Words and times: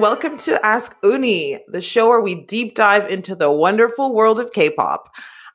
welcome 0.00 0.38
to 0.38 0.58
Ask 0.64 0.98
Unnie, 1.02 1.58
the 1.68 1.82
show 1.82 2.08
where 2.08 2.22
we 2.22 2.34
deep 2.34 2.74
dive 2.74 3.10
into 3.10 3.34
the 3.34 3.50
wonderful 3.50 4.14
world 4.14 4.40
of 4.40 4.50
K 4.50 4.70
pop. 4.70 5.10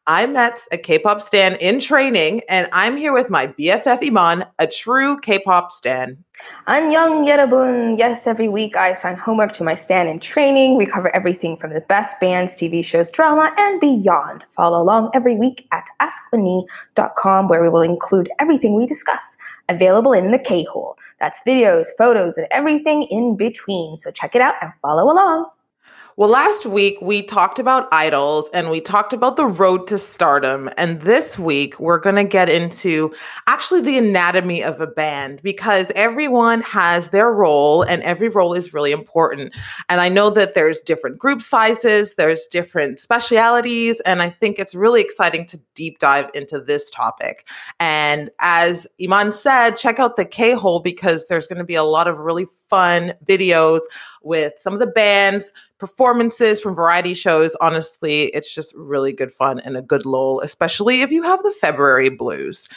I'm 0.07 0.33
met 0.33 0.59
a 0.71 0.77
K-pop 0.77 1.19
stan 1.19 1.55
in 1.55 1.79
training, 1.79 2.43
and 2.47 2.69
I'm 2.71 2.95
here 2.95 3.11
with 3.11 3.31
my 3.31 3.47
BFF 3.47 4.05
Iman, 4.05 4.45
a 4.59 4.67
true 4.67 5.19
K-pop 5.19 5.71
stan. 5.71 6.23
Annyeong 6.67 7.25
Yerabun. 7.25 7.97
Yes, 7.97 8.27
every 8.27 8.47
week 8.47 8.77
I 8.77 8.89
assign 8.89 9.15
homework 9.15 9.53
to 9.53 9.63
my 9.63 9.73
stan 9.73 10.07
in 10.07 10.19
training. 10.19 10.77
We 10.77 10.85
cover 10.85 11.09
everything 11.15 11.57
from 11.57 11.73
the 11.73 11.81
best 11.81 12.19
bands, 12.19 12.55
TV 12.55 12.85
shows, 12.85 13.09
drama, 13.09 13.51
and 13.57 13.81
beyond. 13.81 14.43
Follow 14.49 14.79
along 14.79 15.09
every 15.15 15.37
week 15.37 15.67
at 15.71 15.85
askunnie.com, 15.99 17.47
where 17.47 17.63
we 17.63 17.69
will 17.69 17.81
include 17.81 18.29
everything 18.37 18.75
we 18.75 18.85
discuss, 18.85 19.37
available 19.69 20.13
in 20.13 20.29
the 20.29 20.37
K-hole. 20.37 20.99
That's 21.19 21.41
videos, 21.47 21.87
photos, 21.97 22.37
and 22.37 22.45
everything 22.51 23.07
in 23.09 23.37
between. 23.37 23.97
So 23.97 24.11
check 24.11 24.35
it 24.35 24.41
out 24.41 24.53
and 24.61 24.71
follow 24.83 25.11
along. 25.11 25.49
Well, 26.17 26.29
last 26.29 26.65
week 26.65 27.01
we 27.01 27.23
talked 27.23 27.59
about 27.59 27.89
idols 27.93 28.49
and 28.53 28.71
we 28.71 28.79
talked 28.79 29.11
about 29.11 29.35
the 29.35 29.47
road 29.47 29.85
to 29.87 29.97
stardom. 29.97 30.69
And 30.77 31.01
this 31.01 31.37
week 31.37 31.77
we're 31.77 31.99
going 31.99 32.15
to 32.15 32.23
get 32.23 32.47
into 32.47 33.13
actually 33.47 33.81
the 33.81 33.97
anatomy 33.97 34.63
of 34.63 34.79
a 34.79 34.87
band 34.87 35.41
because 35.43 35.91
everyone 35.93 36.61
has 36.61 37.09
their 37.09 37.33
role 37.33 37.81
and 37.81 38.01
every 38.03 38.29
role 38.29 38.53
is 38.53 38.73
really 38.73 38.93
important. 38.93 39.53
And 39.89 39.99
I 39.99 40.07
know 40.07 40.29
that 40.29 40.53
there's 40.53 40.79
different 40.79 41.17
group 41.17 41.41
sizes, 41.41 42.13
there's 42.13 42.47
different 42.47 42.99
specialities. 42.99 43.99
And 43.99 44.21
I 44.21 44.29
think 44.29 44.57
it's 44.57 44.73
really 44.73 45.01
exciting 45.01 45.45
to 45.47 45.59
deep 45.73 45.99
dive 45.99 46.29
into 46.33 46.61
this 46.61 46.89
topic. 46.89 47.45
And 47.77 48.29
as 48.39 48.87
Iman 49.03 49.33
said, 49.33 49.71
check 49.71 49.99
out 49.99 50.15
the 50.15 50.23
K 50.23 50.53
hole 50.53 50.79
because 50.79 51.27
there's 51.27 51.47
going 51.47 51.59
to 51.59 51.65
be 51.65 51.75
a 51.75 51.83
lot 51.83 52.07
of 52.07 52.19
really 52.19 52.45
fun 52.69 53.15
videos 53.25 53.81
with 54.25 54.53
some 54.57 54.73
of 54.73 54.79
the 54.79 54.87
bands, 54.87 55.53
performances 55.77 56.59
from 56.59 56.75
variety 56.75 57.13
shows. 57.13 57.55
Honestly, 57.61 58.23
it's 58.33 58.53
just 58.53 58.73
really 58.75 59.13
good 59.13 59.31
fun 59.31 59.59
and 59.59 59.77
a 59.77 59.81
good 59.81 60.05
lull, 60.05 60.41
especially 60.41 61.01
if 61.01 61.11
you 61.11 61.23
have 61.23 61.41
the 61.43 61.53
February 61.61 62.09
blues. 62.09 62.67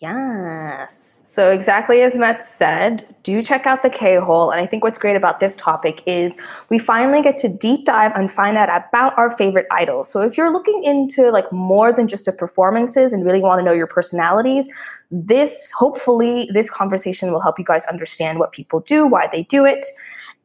Yes. 0.00 1.22
So, 1.24 1.52
exactly 1.52 2.02
as 2.02 2.18
Matt 2.18 2.42
said, 2.42 3.04
do 3.22 3.40
check 3.42 3.64
out 3.66 3.82
the 3.82 3.90
K 3.90 4.16
hole. 4.16 4.50
And 4.50 4.60
I 4.60 4.66
think 4.66 4.82
what's 4.82 4.98
great 4.98 5.14
about 5.14 5.38
this 5.38 5.54
topic 5.54 6.02
is 6.04 6.36
we 6.68 6.78
finally 6.78 7.22
get 7.22 7.38
to 7.38 7.48
deep 7.48 7.84
dive 7.86 8.12
and 8.14 8.30
find 8.30 8.58
out 8.58 8.68
about 8.70 9.16
our 9.16 9.30
favorite 9.30 9.66
idols. 9.70 10.10
So, 10.10 10.20
if 10.20 10.36
you're 10.36 10.52
looking 10.52 10.82
into 10.82 11.30
like 11.30 11.50
more 11.52 11.92
than 11.92 12.08
just 12.08 12.26
the 12.26 12.32
performances 12.32 13.12
and 13.12 13.24
really 13.24 13.40
want 13.40 13.60
to 13.60 13.64
know 13.64 13.72
your 13.72 13.86
personalities, 13.86 14.68
this 15.12 15.72
hopefully, 15.72 16.48
this 16.52 16.68
conversation 16.68 17.32
will 17.32 17.40
help 17.40 17.58
you 17.58 17.64
guys 17.64 17.84
understand 17.86 18.40
what 18.40 18.50
people 18.50 18.80
do, 18.80 19.06
why 19.06 19.28
they 19.32 19.44
do 19.44 19.64
it. 19.64 19.86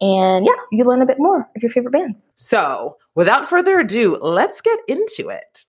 And 0.01 0.45
yeah, 0.45 0.53
you 0.71 0.85
learn 0.85 1.01
a 1.01 1.05
bit 1.05 1.17
more 1.19 1.49
of 1.55 1.61
your 1.61 1.69
favorite 1.69 1.91
bands. 1.91 2.31
So, 2.35 2.97
without 3.15 3.49
further 3.49 3.79
ado, 3.79 4.17
let's 4.17 4.61
get 4.61 4.79
into 4.87 5.29
it. 5.29 5.65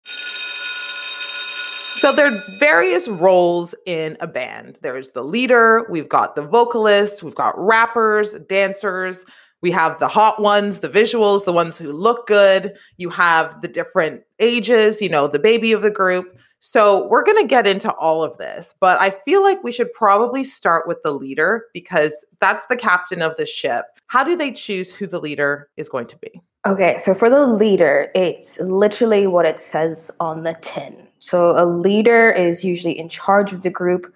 So 2.01 2.13
there 2.13 2.33
are 2.33 2.43
various 2.59 3.09
roles 3.09 3.75
in 3.85 4.17
a 4.21 4.27
band. 4.27 4.79
There's 4.81 5.11
the 5.11 5.23
leader, 5.23 5.87
we've 5.91 6.09
got 6.09 6.35
the 6.35 6.43
vocalist, 6.43 7.23
we've 7.23 7.35
got 7.35 7.59
rappers, 7.59 8.33
dancers, 8.49 9.25
we 9.63 9.71
have 9.73 9.99
the 9.99 10.09
hot 10.09 10.41
ones, 10.41 10.81
the 10.81 10.89
visuals, 10.89 11.45
the 11.45 11.53
ones 11.53 11.77
who 11.77 11.93
look 11.93 12.27
good. 12.27 12.75
You 12.97 13.11
have 13.11 13.61
the 13.61 13.69
different 13.69 14.23
ages, 14.39 15.03
you 15.03 15.11
know, 15.11 15.29
the 15.29 15.39
baby 15.39 15.73
of 15.73 15.83
the 15.83 15.91
group. 15.91 16.39
So 16.61 17.09
we're 17.09 17.25
going 17.25 17.43
to 17.43 17.49
get 17.49 17.67
into 17.67 17.93
all 17.95 18.23
of 18.23 18.37
this, 18.37 18.75
but 18.81 19.01
I 19.01 19.11
feel 19.11 19.43
like 19.43 19.65
we 19.65 19.73
should 19.73 19.93
probably 19.95 20.45
start 20.45 20.87
with 20.87 21.03
the 21.03 21.11
leader 21.11 21.65
because 21.73 22.25
that's 22.39 22.67
the 22.67 22.77
captain 22.77 23.23
of 23.23 23.35
the 23.37 23.47
ship. 23.47 23.87
How 24.09 24.23
do 24.23 24.37
they 24.37 24.53
choose 24.53 24.93
who 24.93 25.07
the 25.07 25.21
leader 25.21 25.71
is 25.79 25.89
going 25.89 26.07
to 26.09 26.19
be? 26.19 26.43
Okay, 26.67 26.99
so 26.99 27.15
for 27.15 27.31
the 27.31 27.47
leader, 27.47 28.11
it's 28.15 28.61
literally 28.61 29.27
what 29.27 29.47
it 29.47 29.59
says 29.59 30.11
on 30.21 30.43
the 30.43 30.55
tin. 30.61 31.09
So 31.19 31.59
a 31.59 31.65
leader 31.65 32.31
is 32.31 32.63
usually 32.63 32.99
in 32.99 33.09
charge 33.09 33.55
of 33.55 33.63
the 33.63 33.71
group, 33.71 34.13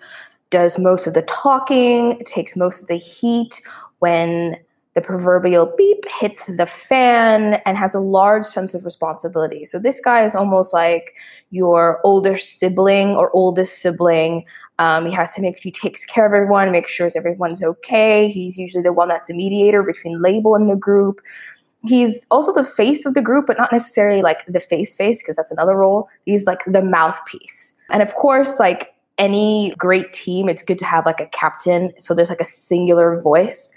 does 0.50 0.78
most 0.78 1.06
of 1.06 1.14
the 1.14 1.22
talking, 1.22 2.22
takes 2.26 2.56
most 2.56 2.82
of 2.82 2.88
the 2.88 2.96
heat 2.96 3.62
when 4.00 4.58
the 4.94 5.00
proverbial 5.00 5.72
beep 5.76 6.04
hits 6.08 6.46
the 6.46 6.66
fan 6.66 7.54
and 7.66 7.76
has 7.76 7.94
a 7.94 8.00
large 8.00 8.44
sense 8.44 8.74
of 8.74 8.84
responsibility. 8.84 9.64
So 9.64 9.78
this 9.78 10.00
guy 10.00 10.24
is 10.24 10.34
almost 10.34 10.72
like 10.72 11.14
your 11.50 12.00
older 12.04 12.36
sibling 12.36 13.10
or 13.10 13.30
oldest 13.32 13.82
sibling. 13.82 14.44
Um, 14.78 15.06
he 15.06 15.12
has 15.12 15.34
to 15.34 15.42
make 15.42 15.58
he 15.58 15.72
takes 15.72 16.04
care 16.04 16.26
of 16.26 16.32
everyone, 16.32 16.70
make 16.70 16.88
sure 16.88 17.10
everyone's 17.16 17.62
okay. 17.62 18.28
He's 18.28 18.56
usually 18.56 18.82
the 18.82 18.92
one 18.92 19.08
that's 19.08 19.26
the 19.26 19.34
mediator 19.34 19.82
between 19.82 20.20
label 20.20 20.54
and 20.54 20.70
the 20.70 20.76
group 20.76 21.20
he's 21.84 22.26
also 22.30 22.52
the 22.52 22.64
face 22.64 23.04
of 23.06 23.14
the 23.14 23.22
group, 23.22 23.46
but 23.46 23.58
not 23.58 23.72
necessarily 23.72 24.22
like 24.22 24.44
the 24.46 24.60
face 24.60 24.96
face, 24.96 25.22
because 25.22 25.36
that's 25.36 25.50
another 25.50 25.76
role. 25.76 26.08
He's 26.24 26.46
like 26.46 26.60
the 26.66 26.82
mouthpiece. 26.82 27.74
And 27.90 28.02
of 28.02 28.14
course, 28.14 28.58
like 28.58 28.94
any 29.18 29.74
great 29.76 30.12
team, 30.12 30.48
it's 30.48 30.62
good 30.62 30.78
to 30.78 30.86
have 30.86 31.06
like 31.06 31.20
a 31.20 31.26
captain. 31.26 31.92
So 31.98 32.14
there's 32.14 32.30
like 32.30 32.40
a 32.40 32.46
singular 32.46 33.20
voice. 33.20 33.72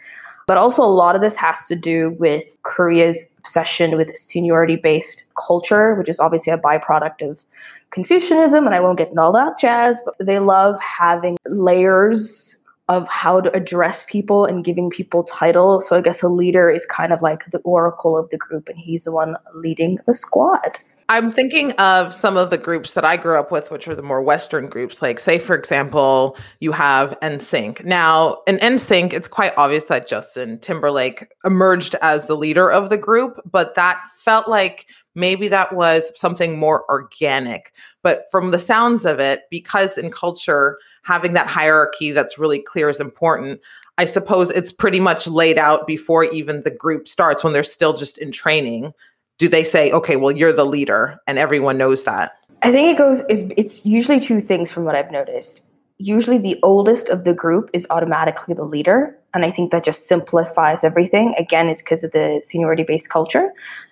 But 0.47 0.57
also, 0.57 0.81
a 0.81 0.85
lot 0.85 1.15
of 1.15 1.21
this 1.21 1.35
has 1.37 1.65
to 1.67 1.75
do 1.75 2.11
with 2.19 2.57
Korea's 2.63 3.25
obsession 3.37 3.97
with 3.97 4.17
seniority 4.17 4.77
based 4.77 5.25
culture, 5.35 5.93
which 5.95 6.09
is 6.09 6.19
obviously 6.19 6.53
a 6.53 6.57
byproduct 6.57 7.29
of 7.29 7.43
Confucianism. 7.91 8.65
And 8.65 8.73
I 8.73 8.79
won't 8.79 8.97
get 8.97 9.09
into 9.09 9.21
all 9.21 9.33
that 9.33 9.59
jazz, 9.59 10.01
but 10.05 10.15
they 10.25 10.39
love 10.39 10.79
having 10.81 11.37
layers 11.47 12.57
of 12.89 13.07
how 13.09 13.41
to 13.41 13.53
address 13.55 14.05
people 14.09 14.45
and 14.45 14.63
giving 14.63 14.89
people 14.89 15.23
titles. 15.23 15.87
So 15.87 15.97
I 15.97 16.01
guess 16.01 16.23
a 16.23 16.29
leader 16.29 16.69
is 16.69 16.85
kind 16.85 17.11
of 17.11 17.21
like 17.21 17.43
the 17.51 17.59
oracle 17.59 18.17
of 18.17 18.29
the 18.29 18.37
group, 18.37 18.69
and 18.69 18.77
he's 18.77 19.03
the 19.03 19.11
one 19.11 19.35
leading 19.53 19.99
the 20.05 20.13
squad. 20.13 20.79
I'm 21.09 21.31
thinking 21.31 21.71
of 21.73 22.13
some 22.13 22.35
of 22.35 22.49
the 22.49 22.57
groups 22.57 22.93
that 22.95 23.05
I 23.05 23.15
grew 23.15 23.39
up 23.39 23.49
with, 23.49 23.71
which 23.71 23.87
are 23.87 23.95
the 23.95 24.01
more 24.01 24.21
Western 24.21 24.67
groups. 24.67 25.01
Like, 25.01 25.19
say, 25.19 25.39
for 25.39 25.55
example, 25.55 26.37
you 26.59 26.73
have 26.73 27.17
NSYNC. 27.21 27.85
Now, 27.85 28.39
in 28.45 28.57
NSYNC, 28.57 29.13
it's 29.13 29.29
quite 29.29 29.53
obvious 29.57 29.85
that 29.85 30.05
Justin 30.05 30.59
Timberlake 30.59 31.27
emerged 31.45 31.95
as 32.01 32.25
the 32.25 32.35
leader 32.35 32.69
of 32.69 32.89
the 32.89 32.97
group, 32.97 33.39
but 33.49 33.75
that 33.75 34.01
felt 34.17 34.49
like 34.49 34.89
maybe 35.15 35.47
that 35.47 35.73
was 35.73 36.11
something 36.13 36.59
more 36.59 36.83
organic. 36.89 37.73
But 38.03 38.23
from 38.29 38.51
the 38.51 38.59
sounds 38.59 39.05
of 39.05 39.19
it, 39.19 39.43
because 39.49 39.97
in 39.97 40.11
culture, 40.11 40.77
having 41.03 41.33
that 41.33 41.47
hierarchy 41.47 42.11
that's 42.11 42.37
really 42.37 42.59
clear 42.59 42.89
is 42.89 42.99
important. 42.99 43.61
I 43.97 44.03
suppose 44.03 44.51
it's 44.51 44.73
pretty 44.73 44.99
much 44.99 45.25
laid 45.25 45.57
out 45.57 45.87
before 45.87 46.25
even 46.25 46.63
the 46.63 46.69
group 46.69 47.07
starts 47.07 47.45
when 47.45 47.53
they're 47.53 47.63
still 47.63 47.93
just 47.93 48.17
in 48.17 48.33
training. 48.33 48.93
Do 49.37 49.47
they 49.47 49.63
say, 49.63 49.91
okay, 49.91 50.15
well, 50.15 50.35
you're 50.35 50.53
the 50.53 50.65
leader 50.65 51.19
and 51.27 51.37
everyone 51.37 51.77
knows 51.77 52.03
that? 52.05 52.33
I 52.63 52.71
think 52.71 52.89
it 52.89 52.97
goes, 52.97 53.21
is 53.29 53.51
it's 53.55 53.85
usually 53.85 54.19
two 54.19 54.39
things 54.39 54.71
from 54.71 54.83
what 54.83 54.95
I've 54.95 55.11
noticed. 55.11 55.65
Usually 55.99 56.37
the 56.37 56.59
oldest 56.63 57.09
of 57.09 57.23
the 57.23 57.33
group 57.33 57.69
is 57.73 57.85
automatically 57.89 58.53
the 58.53 58.65
leader. 58.65 59.17
And 59.33 59.45
I 59.45 59.51
think 59.51 59.71
that 59.71 59.83
just 59.83 60.07
simplifies 60.07 60.83
everything. 60.83 61.35
Again, 61.37 61.67
it's 61.69 61.81
because 61.81 62.03
of 62.03 62.11
the 62.11 62.41
seniority 62.43 62.83
based 62.83 63.09
culture. 63.09 63.51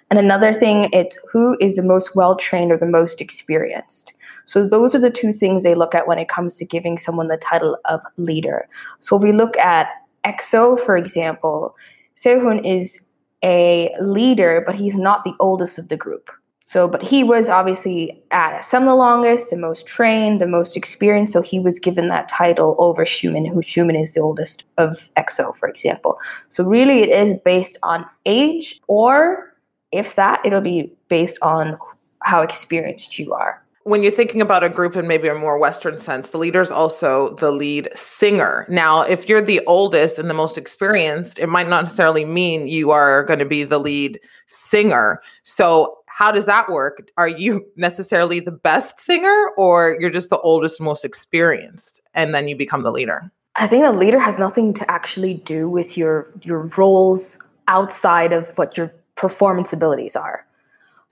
And 0.09 0.19
another 0.19 0.53
thing, 0.53 0.89
it's 0.93 1.19
who 1.31 1.57
is 1.59 1.75
the 1.75 1.83
most 1.83 2.15
well 2.15 2.35
trained 2.35 2.71
or 2.71 2.77
the 2.77 2.85
most 2.85 3.21
experienced. 3.21 4.13
So 4.45 4.67
those 4.67 4.93
are 4.93 4.99
the 4.99 5.09
two 5.09 5.31
things 5.31 5.63
they 5.63 5.75
look 5.75 5.95
at 5.95 6.07
when 6.07 6.19
it 6.19 6.29
comes 6.29 6.55
to 6.55 6.65
giving 6.65 6.97
someone 6.97 7.27
the 7.27 7.37
title 7.37 7.77
of 7.85 8.01
leader. 8.17 8.67
So 8.99 9.17
if 9.17 9.23
we 9.23 9.31
look 9.31 9.57
at 9.57 9.87
EXO, 10.23 10.79
for 10.79 10.95
example, 10.95 11.75
Suho 12.15 12.63
is 12.63 13.01
a 13.43 13.93
leader, 13.99 14.63
but 14.65 14.75
he's 14.75 14.95
not 14.95 15.23
the 15.23 15.33
oldest 15.39 15.77
of 15.77 15.89
the 15.89 15.97
group. 15.97 16.29
So, 16.59 16.87
but 16.87 17.03
he 17.03 17.23
was 17.23 17.47
obviously 17.47 18.23
at 18.31 18.59
SM 18.61 18.85
the 18.85 18.95
longest, 18.95 19.51
the 19.51 19.57
most 19.57 19.85
trained, 19.85 20.41
the 20.41 20.47
most 20.47 20.75
experienced. 20.75 21.31
So 21.31 21.43
he 21.43 21.59
was 21.59 21.77
given 21.77 22.07
that 22.07 22.27
title 22.27 22.75
over 22.79 23.05
Xiumin, 23.05 23.47
who 23.47 23.61
Xiumin 23.61 24.01
is 24.01 24.15
the 24.15 24.21
oldest 24.21 24.65
of 24.79 25.09
EXO, 25.15 25.55
for 25.55 25.69
example. 25.69 26.17
So 26.47 26.63
really, 26.63 27.01
it 27.01 27.09
is 27.09 27.39
based 27.45 27.77
on 27.83 28.03
age, 28.25 28.81
or 28.87 29.53
if 29.91 30.15
that, 30.15 30.43
it'll 30.43 30.59
be 30.59 30.91
based 31.07 31.37
on 31.43 31.77
how 32.23 32.41
experienced 32.41 33.19
you 33.19 33.31
are 33.33 33.64
when 33.85 34.01
you're 34.01 34.11
thinking 34.11 34.41
about 34.41 34.63
a 34.63 34.69
group 34.69 34.95
in 34.95 35.07
maybe 35.07 35.27
a 35.27 35.35
more 35.35 35.59
Western 35.59 35.99
sense, 35.99 36.31
the 36.31 36.39
leader 36.39 36.59
is 36.59 36.71
also 36.71 37.35
the 37.35 37.51
lead 37.51 37.87
singer. 37.93 38.65
Now, 38.67 39.03
if 39.03 39.29
you're 39.29 39.43
the 39.43 39.61
oldest 39.67 40.17
and 40.17 40.27
the 40.27 40.33
most 40.33 40.57
experienced, 40.57 41.37
it 41.37 41.47
might 41.47 41.69
not 41.69 41.83
necessarily 41.83 42.25
mean 42.25 42.67
you 42.67 42.89
are 42.89 43.23
going 43.23 43.37
to 43.37 43.45
be 43.45 43.63
the 43.63 43.79
lead 43.79 44.19
singer. 44.47 45.21
So, 45.43 45.99
how 46.07 46.31
does 46.31 46.47
that 46.47 46.67
work? 46.67 47.11
Are 47.17 47.27
you 47.27 47.63
necessarily 47.75 48.39
the 48.39 48.51
best 48.51 48.99
singer 48.99 49.51
or 49.55 49.97
you're 49.99 50.09
just 50.09 50.31
the 50.31 50.39
oldest, 50.39 50.81
most 50.81 51.05
experienced, 51.05 52.01
and 52.15 52.33
then 52.33 52.47
you 52.47 52.55
become 52.55 52.81
the 52.81 52.91
leader? 52.91 53.31
I 53.55 53.67
think 53.67 53.83
the 53.83 53.91
leader 53.91 54.19
has 54.19 54.39
nothing 54.39 54.73
to 54.73 54.91
actually 54.91 55.35
do 55.35 55.69
with 55.69 55.95
your 55.95 56.31
your 56.41 56.71
roles 56.75 57.37
outside 57.67 58.33
of 58.33 58.49
what 58.57 58.77
your 58.77 58.91
performance 59.15 59.73
abilities 59.73 60.15
are. 60.15 60.44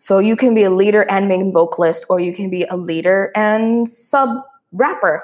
So 0.03 0.19
you 0.19 0.35
can 0.35 0.53
be 0.53 0.63
a 0.63 0.69
leader 0.69 1.09
and 1.09 1.29
main 1.29 1.53
vocalist, 1.53 2.07
or 2.09 2.19
you 2.19 2.33
can 2.33 2.49
be 2.49 2.63
a 2.63 2.75
leader 2.75 3.31
and 3.35 3.87
sub 3.87 4.41
rapper 4.73 5.23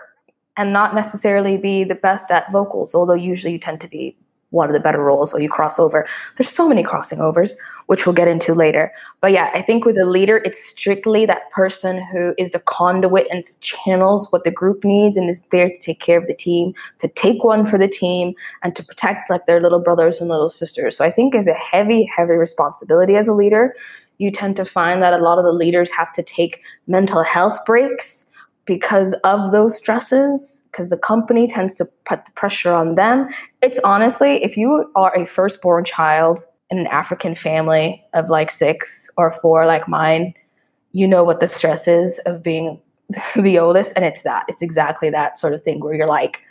and 0.55 0.71
not 0.71 0.95
necessarily 0.95 1.57
be 1.57 1.83
the 1.83 1.95
best 1.95 2.31
at 2.31 2.49
vocals, 2.49 2.95
although 2.95 3.13
usually 3.13 3.51
you 3.51 3.59
tend 3.59 3.81
to 3.81 3.89
be 3.89 4.15
one 4.51 4.69
of 4.69 4.73
the 4.73 4.79
better 4.79 5.03
roles 5.03 5.33
or 5.33 5.41
you 5.41 5.49
cross 5.49 5.79
over. 5.79 6.07
There's 6.37 6.49
so 6.49 6.67
many 6.67 6.81
crossing 6.81 7.19
overs, 7.19 7.57
which 7.85 8.05
we'll 8.05 8.15
get 8.15 8.27
into 8.27 8.53
later. 8.53 8.91
But 9.21 9.31
yeah, 9.31 9.51
I 9.53 9.61
think 9.61 9.85
with 9.85 9.97
a 9.97 10.05
leader, 10.05 10.41
it's 10.45 10.63
strictly 10.63 11.25
that 11.25 11.51
person 11.51 12.01
who 12.11 12.33
is 12.37 12.51
the 12.51 12.59
conduit 12.59 13.27
and 13.29 13.43
channels 13.59 14.31
what 14.31 14.45
the 14.45 14.51
group 14.51 14.83
needs 14.83 15.17
and 15.17 15.29
is 15.29 15.41
there 15.51 15.69
to 15.69 15.79
take 15.79 15.99
care 15.99 16.17
of 16.17 16.25
the 16.25 16.33
team, 16.33 16.73
to 16.99 17.07
take 17.09 17.43
one 17.43 17.65
for 17.65 17.77
the 17.77 17.87
team, 17.87 18.33
and 18.63 18.75
to 18.75 18.83
protect 18.83 19.29
like 19.29 19.45
their 19.45 19.61
little 19.61 19.79
brothers 19.79 20.21
and 20.21 20.29
little 20.29 20.49
sisters. 20.49 20.97
So 20.97 21.05
I 21.05 21.11
think 21.11 21.35
is 21.35 21.47
a 21.47 21.53
heavy, 21.53 22.09
heavy 22.15 22.33
responsibility 22.33 23.17
as 23.17 23.27
a 23.27 23.33
leader. 23.33 23.75
You 24.19 24.31
tend 24.31 24.55
to 24.57 24.65
find 24.65 25.01
that 25.01 25.13
a 25.13 25.17
lot 25.17 25.39
of 25.39 25.45
the 25.45 25.51
leaders 25.51 25.91
have 25.91 26.13
to 26.13 26.23
take 26.23 26.61
mental 26.87 27.23
health 27.23 27.65
breaks 27.65 28.25
because 28.65 29.13
of 29.23 29.51
those 29.51 29.75
stresses, 29.75 30.63
because 30.71 30.89
the 30.89 30.97
company 30.97 31.47
tends 31.47 31.75
to 31.77 31.85
put 32.05 32.25
the 32.25 32.31
pressure 32.33 32.71
on 32.71 32.93
them. 32.93 33.27
It's 33.63 33.79
honestly, 33.83 34.43
if 34.43 34.55
you 34.55 34.91
are 34.95 35.11
a 35.17 35.25
firstborn 35.25 35.85
child 35.85 36.45
in 36.69 36.77
an 36.77 36.85
African 36.85 37.33
family 37.33 38.05
of 38.13 38.29
like 38.29 38.51
six 38.51 39.09
or 39.17 39.31
four, 39.31 39.65
like 39.65 39.87
mine, 39.87 40.35
you 40.91 41.07
know 41.07 41.23
what 41.23 41.39
the 41.39 41.47
stress 41.47 41.87
is 41.87 42.19
of 42.27 42.43
being 42.43 42.79
the 43.35 43.57
oldest. 43.57 43.93
And 43.95 44.05
it's 44.05 44.21
that. 44.21 44.45
It's 44.47 44.61
exactly 44.61 45.09
that 45.09 45.39
sort 45.39 45.55
of 45.55 45.63
thing 45.63 45.79
where 45.79 45.95
you're 45.95 46.07
like, 46.07 46.43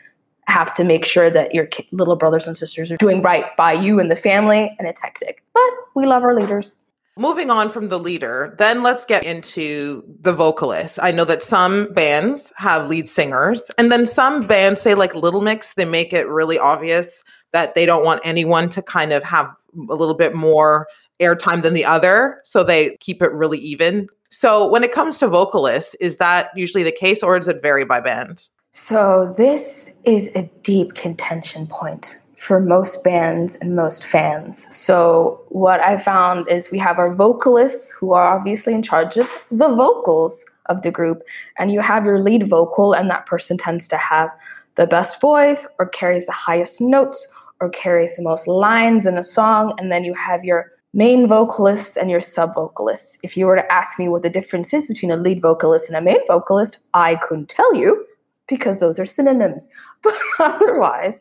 have 0.48 0.74
to 0.74 0.82
make 0.82 1.04
sure 1.04 1.30
that 1.30 1.54
your 1.54 1.68
little 1.92 2.16
brothers 2.16 2.46
and 2.46 2.56
sisters 2.56 2.90
are 2.90 2.96
doing 2.96 3.22
right 3.22 3.56
by 3.56 3.74
you 3.74 4.00
and 4.00 4.10
the 4.10 4.16
family, 4.16 4.74
and 4.78 4.88
it's 4.88 5.00
hectic. 5.00 5.44
But 5.52 5.70
we 5.94 6.06
love 6.06 6.24
our 6.24 6.34
leaders. 6.34 6.78
Moving 7.18 7.50
on 7.50 7.68
from 7.68 7.88
the 7.88 7.98
leader, 7.98 8.54
then 8.58 8.84
let's 8.84 9.04
get 9.04 9.24
into 9.24 10.04
the 10.20 10.32
vocalist. 10.32 11.00
I 11.02 11.10
know 11.10 11.24
that 11.24 11.42
some 11.42 11.92
bands 11.92 12.52
have 12.54 12.88
lead 12.88 13.08
singers, 13.08 13.72
and 13.76 13.90
then 13.90 14.06
some 14.06 14.46
bands 14.46 14.80
say, 14.80 14.94
like 14.94 15.16
Little 15.16 15.40
Mix, 15.40 15.74
they 15.74 15.84
make 15.84 16.12
it 16.12 16.28
really 16.28 16.60
obvious 16.60 17.24
that 17.52 17.74
they 17.74 17.86
don't 17.86 18.04
want 18.04 18.20
anyone 18.22 18.68
to 18.68 18.82
kind 18.82 19.12
of 19.12 19.24
have 19.24 19.50
a 19.90 19.94
little 19.94 20.14
bit 20.14 20.32
more 20.32 20.86
airtime 21.20 21.62
than 21.62 21.74
the 21.74 21.84
other. 21.84 22.40
So 22.44 22.62
they 22.62 22.96
keep 23.00 23.20
it 23.20 23.32
really 23.32 23.58
even. 23.58 24.08
So 24.30 24.68
when 24.68 24.84
it 24.84 24.92
comes 24.92 25.18
to 25.18 25.26
vocalists, 25.26 25.96
is 25.96 26.18
that 26.18 26.50
usually 26.54 26.84
the 26.84 26.92
case 26.92 27.24
or 27.24 27.36
does 27.36 27.48
it 27.48 27.60
vary 27.62 27.84
by 27.84 28.00
band? 28.00 28.48
So 28.70 29.34
this 29.36 29.90
is 30.04 30.30
a 30.36 30.48
deep 30.62 30.94
contention 30.94 31.66
point 31.66 32.22
for 32.38 32.60
most 32.60 33.02
bands 33.02 33.56
and 33.56 33.74
most 33.74 34.06
fans. 34.06 34.74
So, 34.74 35.42
what 35.48 35.80
I 35.80 35.98
found 35.98 36.48
is 36.48 36.70
we 36.70 36.78
have 36.78 36.98
our 36.98 37.12
vocalists 37.12 37.90
who 37.92 38.12
are 38.12 38.32
obviously 38.32 38.74
in 38.74 38.82
charge 38.82 39.16
of 39.16 39.28
the 39.50 39.68
vocals 39.68 40.44
of 40.66 40.82
the 40.82 40.90
group, 40.90 41.22
and 41.58 41.72
you 41.72 41.80
have 41.80 42.04
your 42.04 42.20
lead 42.20 42.48
vocal, 42.48 42.92
and 42.92 43.10
that 43.10 43.26
person 43.26 43.58
tends 43.58 43.88
to 43.88 43.96
have 43.96 44.30
the 44.76 44.86
best 44.86 45.20
voice 45.20 45.66
or 45.78 45.88
carries 45.88 46.26
the 46.26 46.32
highest 46.32 46.80
notes 46.80 47.26
or 47.60 47.68
carries 47.70 48.16
the 48.16 48.22
most 48.22 48.46
lines 48.46 49.04
in 49.04 49.18
a 49.18 49.24
song, 49.24 49.74
and 49.78 49.90
then 49.90 50.04
you 50.04 50.14
have 50.14 50.44
your 50.44 50.70
main 50.94 51.26
vocalists 51.26 51.96
and 51.96 52.08
your 52.08 52.20
sub 52.20 52.54
vocalists. 52.54 53.18
If 53.24 53.36
you 53.36 53.46
were 53.46 53.56
to 53.56 53.72
ask 53.72 53.98
me 53.98 54.08
what 54.08 54.22
the 54.22 54.30
difference 54.30 54.72
is 54.72 54.86
between 54.86 55.10
a 55.10 55.16
lead 55.16 55.42
vocalist 55.42 55.88
and 55.88 55.96
a 55.96 56.00
main 56.00 56.24
vocalist, 56.28 56.78
I 56.94 57.16
couldn't 57.16 57.48
tell 57.48 57.74
you 57.74 58.06
because 58.46 58.78
those 58.78 58.98
are 58.98 59.06
synonyms. 59.06 59.68
But 60.02 60.14
otherwise, 60.38 61.20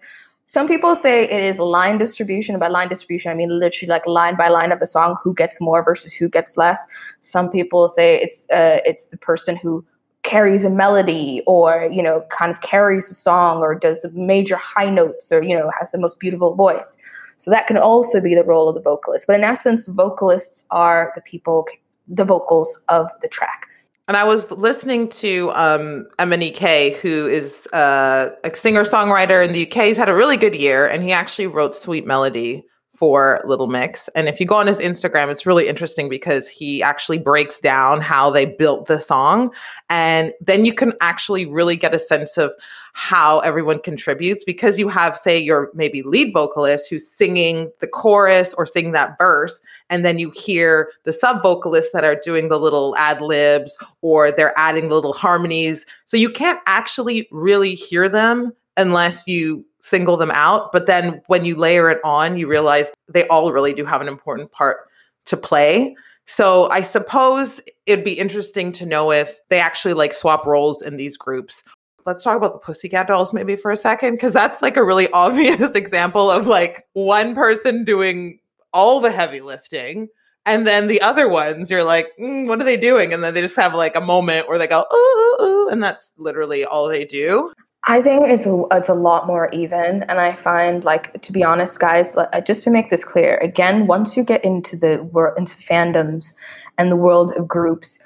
some 0.49 0.65
people 0.65 0.95
say 0.95 1.25
it 1.25 1.43
is 1.43 1.59
line 1.59 1.97
distribution. 1.97 2.57
By 2.57 2.69
line 2.69 2.87
distribution, 2.87 3.29
I 3.29 3.35
mean 3.35 3.49
literally 3.49 3.89
like 3.89 4.07
line 4.07 4.37
by 4.37 4.47
line 4.47 4.71
of 4.71 4.81
a 4.81 4.85
song, 4.85 5.17
who 5.21 5.33
gets 5.33 5.59
more 5.59 5.83
versus 5.83 6.13
who 6.13 6.29
gets 6.29 6.55
less. 6.55 6.87
Some 7.19 7.49
people 7.49 7.89
say 7.89 8.15
it's 8.21 8.49
uh, 8.49 8.79
it's 8.85 9.09
the 9.09 9.17
person 9.17 9.57
who 9.57 9.83
carries 10.23 10.63
a 10.63 10.69
melody 10.69 11.43
or 11.47 11.89
you 11.91 12.01
know 12.01 12.21
kind 12.29 12.49
of 12.49 12.61
carries 12.61 13.11
a 13.11 13.13
song 13.13 13.57
or 13.57 13.75
does 13.75 14.01
the 14.03 14.11
major 14.11 14.55
high 14.55 14.89
notes 14.89 15.33
or 15.33 15.43
you 15.43 15.53
know 15.53 15.69
has 15.77 15.91
the 15.91 15.97
most 15.97 16.17
beautiful 16.17 16.55
voice. 16.55 16.97
So 17.35 17.51
that 17.51 17.67
can 17.67 17.77
also 17.77 18.21
be 18.21 18.33
the 18.33 18.45
role 18.45 18.69
of 18.69 18.75
the 18.75 18.81
vocalist. 18.81 19.27
But 19.27 19.35
in 19.35 19.43
essence, 19.43 19.85
vocalists 19.85 20.65
are 20.71 21.11
the 21.13 21.21
people, 21.21 21.67
the 22.07 22.23
vocals 22.23 22.85
of 22.87 23.11
the 23.21 23.27
track. 23.27 23.67
And 24.07 24.15
I 24.15 24.23
was 24.23 24.49
listening 24.51 25.09
to 25.09 25.51
um, 25.53 26.05
MNEK, 26.17 26.95
who 26.97 27.27
is 27.27 27.67
uh, 27.73 28.29
a 28.43 28.55
singer 28.55 28.83
songwriter 28.83 29.45
in 29.45 29.51
the 29.51 29.69
UK. 29.69 29.87
He's 29.87 29.97
had 29.97 30.07
a 30.07 30.15
really 30.15 30.37
good 30.37 30.55
year, 30.55 30.87
and 30.87 31.03
he 31.03 31.11
actually 31.11 31.47
wrote 31.47 31.75
Sweet 31.75 32.07
Melody 32.07 32.63
for 32.97 33.39
Little 33.45 33.67
Mix. 33.67 34.09
And 34.15 34.27
if 34.27 34.39
you 34.39 34.47
go 34.47 34.55
on 34.55 34.65
his 34.65 34.79
Instagram, 34.79 35.29
it's 35.29 35.45
really 35.45 35.67
interesting 35.67 36.09
because 36.09 36.49
he 36.49 36.81
actually 36.81 37.19
breaks 37.19 37.59
down 37.59 38.01
how 38.01 38.31
they 38.31 38.45
built 38.45 38.87
the 38.87 38.99
song. 38.99 39.53
And 39.87 40.33
then 40.41 40.65
you 40.65 40.73
can 40.73 40.93
actually 40.99 41.45
really 41.45 41.75
get 41.75 41.93
a 41.93 41.99
sense 41.99 42.37
of 42.37 42.53
how 42.93 43.37
everyone 43.41 43.79
contributes 43.79 44.43
because 44.43 44.79
you 44.79 44.89
have, 44.89 45.15
say, 45.15 45.37
your 45.37 45.69
maybe 45.75 46.01
lead 46.01 46.33
vocalist 46.33 46.89
who's 46.89 47.07
singing 47.07 47.71
the 47.81 47.87
chorus 47.87 48.55
or 48.55 48.65
singing 48.65 48.93
that 48.93 49.15
verse. 49.19 49.61
And 49.91 50.03
then 50.03 50.17
you 50.17 50.31
hear 50.31 50.89
the 51.03 51.13
sub 51.13 51.43
vocalists 51.43 51.93
that 51.93 52.03
are 52.03 52.15
doing 52.15 52.49
the 52.49 52.59
little 52.59 52.95
ad 52.97 53.21
libs 53.21 53.77
or 54.01 54.31
they're 54.31 54.57
adding 54.57 54.89
the 54.89 54.95
little 54.95 55.13
harmonies. 55.13 55.85
So 56.05 56.17
you 56.17 56.31
can't 56.31 56.59
actually 56.65 57.27
really 57.29 57.75
hear 57.75 58.09
them 58.09 58.53
unless 58.75 59.27
you 59.27 59.63
single 59.87 60.17
them 60.17 60.31
out. 60.31 60.71
But 60.71 60.85
then 60.85 61.21
when 61.27 61.45
you 61.45 61.55
layer 61.55 61.89
it 61.89 61.99
on, 62.03 62.37
you 62.37 62.47
realize 62.47 62.91
they 63.07 63.25
all 63.27 63.51
really 63.51 63.73
do 63.73 63.85
have 63.85 64.01
an 64.01 64.07
important 64.07 64.51
part 64.51 64.77
to 65.25 65.37
play. 65.37 65.95
So 66.25 66.69
I 66.69 66.81
suppose 66.81 67.61
it'd 67.85 68.03
be 68.03 68.19
interesting 68.19 68.73
to 68.73 68.85
know 68.85 69.11
if 69.11 69.39
they 69.49 69.59
actually 69.59 69.93
like 69.93 70.13
swap 70.13 70.45
roles 70.45 70.81
in 70.81 70.97
these 70.97 71.15
groups. 71.15 71.63
Let's 72.05 72.21
talk 72.21 72.37
about 72.37 72.53
the 72.53 72.59
Pussycat 72.59 73.07
Dolls 73.07 73.33
maybe 73.33 73.55
for 73.55 73.71
a 73.71 73.77
second, 73.77 74.15
because 74.15 74.33
that's 74.33 74.61
like 74.61 74.77
a 74.77 74.83
really 74.83 75.09
obvious 75.13 75.73
example 75.73 76.29
of 76.29 76.47
like 76.47 76.85
one 76.93 77.33
person 77.33 77.85
doing 77.85 78.39
all 78.73 78.99
the 78.99 79.11
heavy 79.11 79.41
lifting. 79.41 80.09
And 80.45 80.65
then 80.65 80.87
the 80.87 81.01
other 81.01 81.27
ones, 81.27 81.69
you're 81.69 81.83
like, 81.83 82.07
mm, 82.19 82.47
what 82.47 82.61
are 82.61 82.65
they 82.65 82.77
doing? 82.77 83.13
And 83.13 83.21
then 83.21 83.33
they 83.33 83.41
just 83.41 83.57
have 83.57 83.73
like 83.73 83.97
a 83.97 84.01
moment 84.01 84.47
where 84.47 84.57
they 84.57 84.67
go, 84.67 84.85
ooh, 84.93 84.95
ooh, 84.95 85.45
ooh, 85.45 85.69
and 85.69 85.83
that's 85.83 86.13
literally 86.17 86.63
all 86.63 86.87
they 86.87 87.03
do. 87.03 87.53
I 87.89 88.01
think 88.01 88.27
it's 88.27 88.45
a, 88.45 88.63
it's 88.71 88.89
a 88.89 88.93
lot 88.93 89.27
more 89.27 89.49
even, 89.53 90.03
and 90.03 90.19
I 90.19 90.35
find 90.35 90.83
like 90.83 91.21
to 91.21 91.31
be 91.31 91.41
honest, 91.41 91.79
guys, 91.79 92.15
just 92.45 92.65
to 92.65 92.69
make 92.69 92.89
this 92.89 93.05
clear, 93.05 93.37
again, 93.37 93.87
once 93.87 94.17
you 94.17 94.23
get 94.25 94.43
into 94.43 94.75
the 94.75 95.03
world 95.03 95.37
into 95.37 95.55
fandoms 95.55 96.33
and 96.77 96.91
the 96.91 96.97
world 96.97 97.31
of 97.37 97.47
groups, 97.47 97.99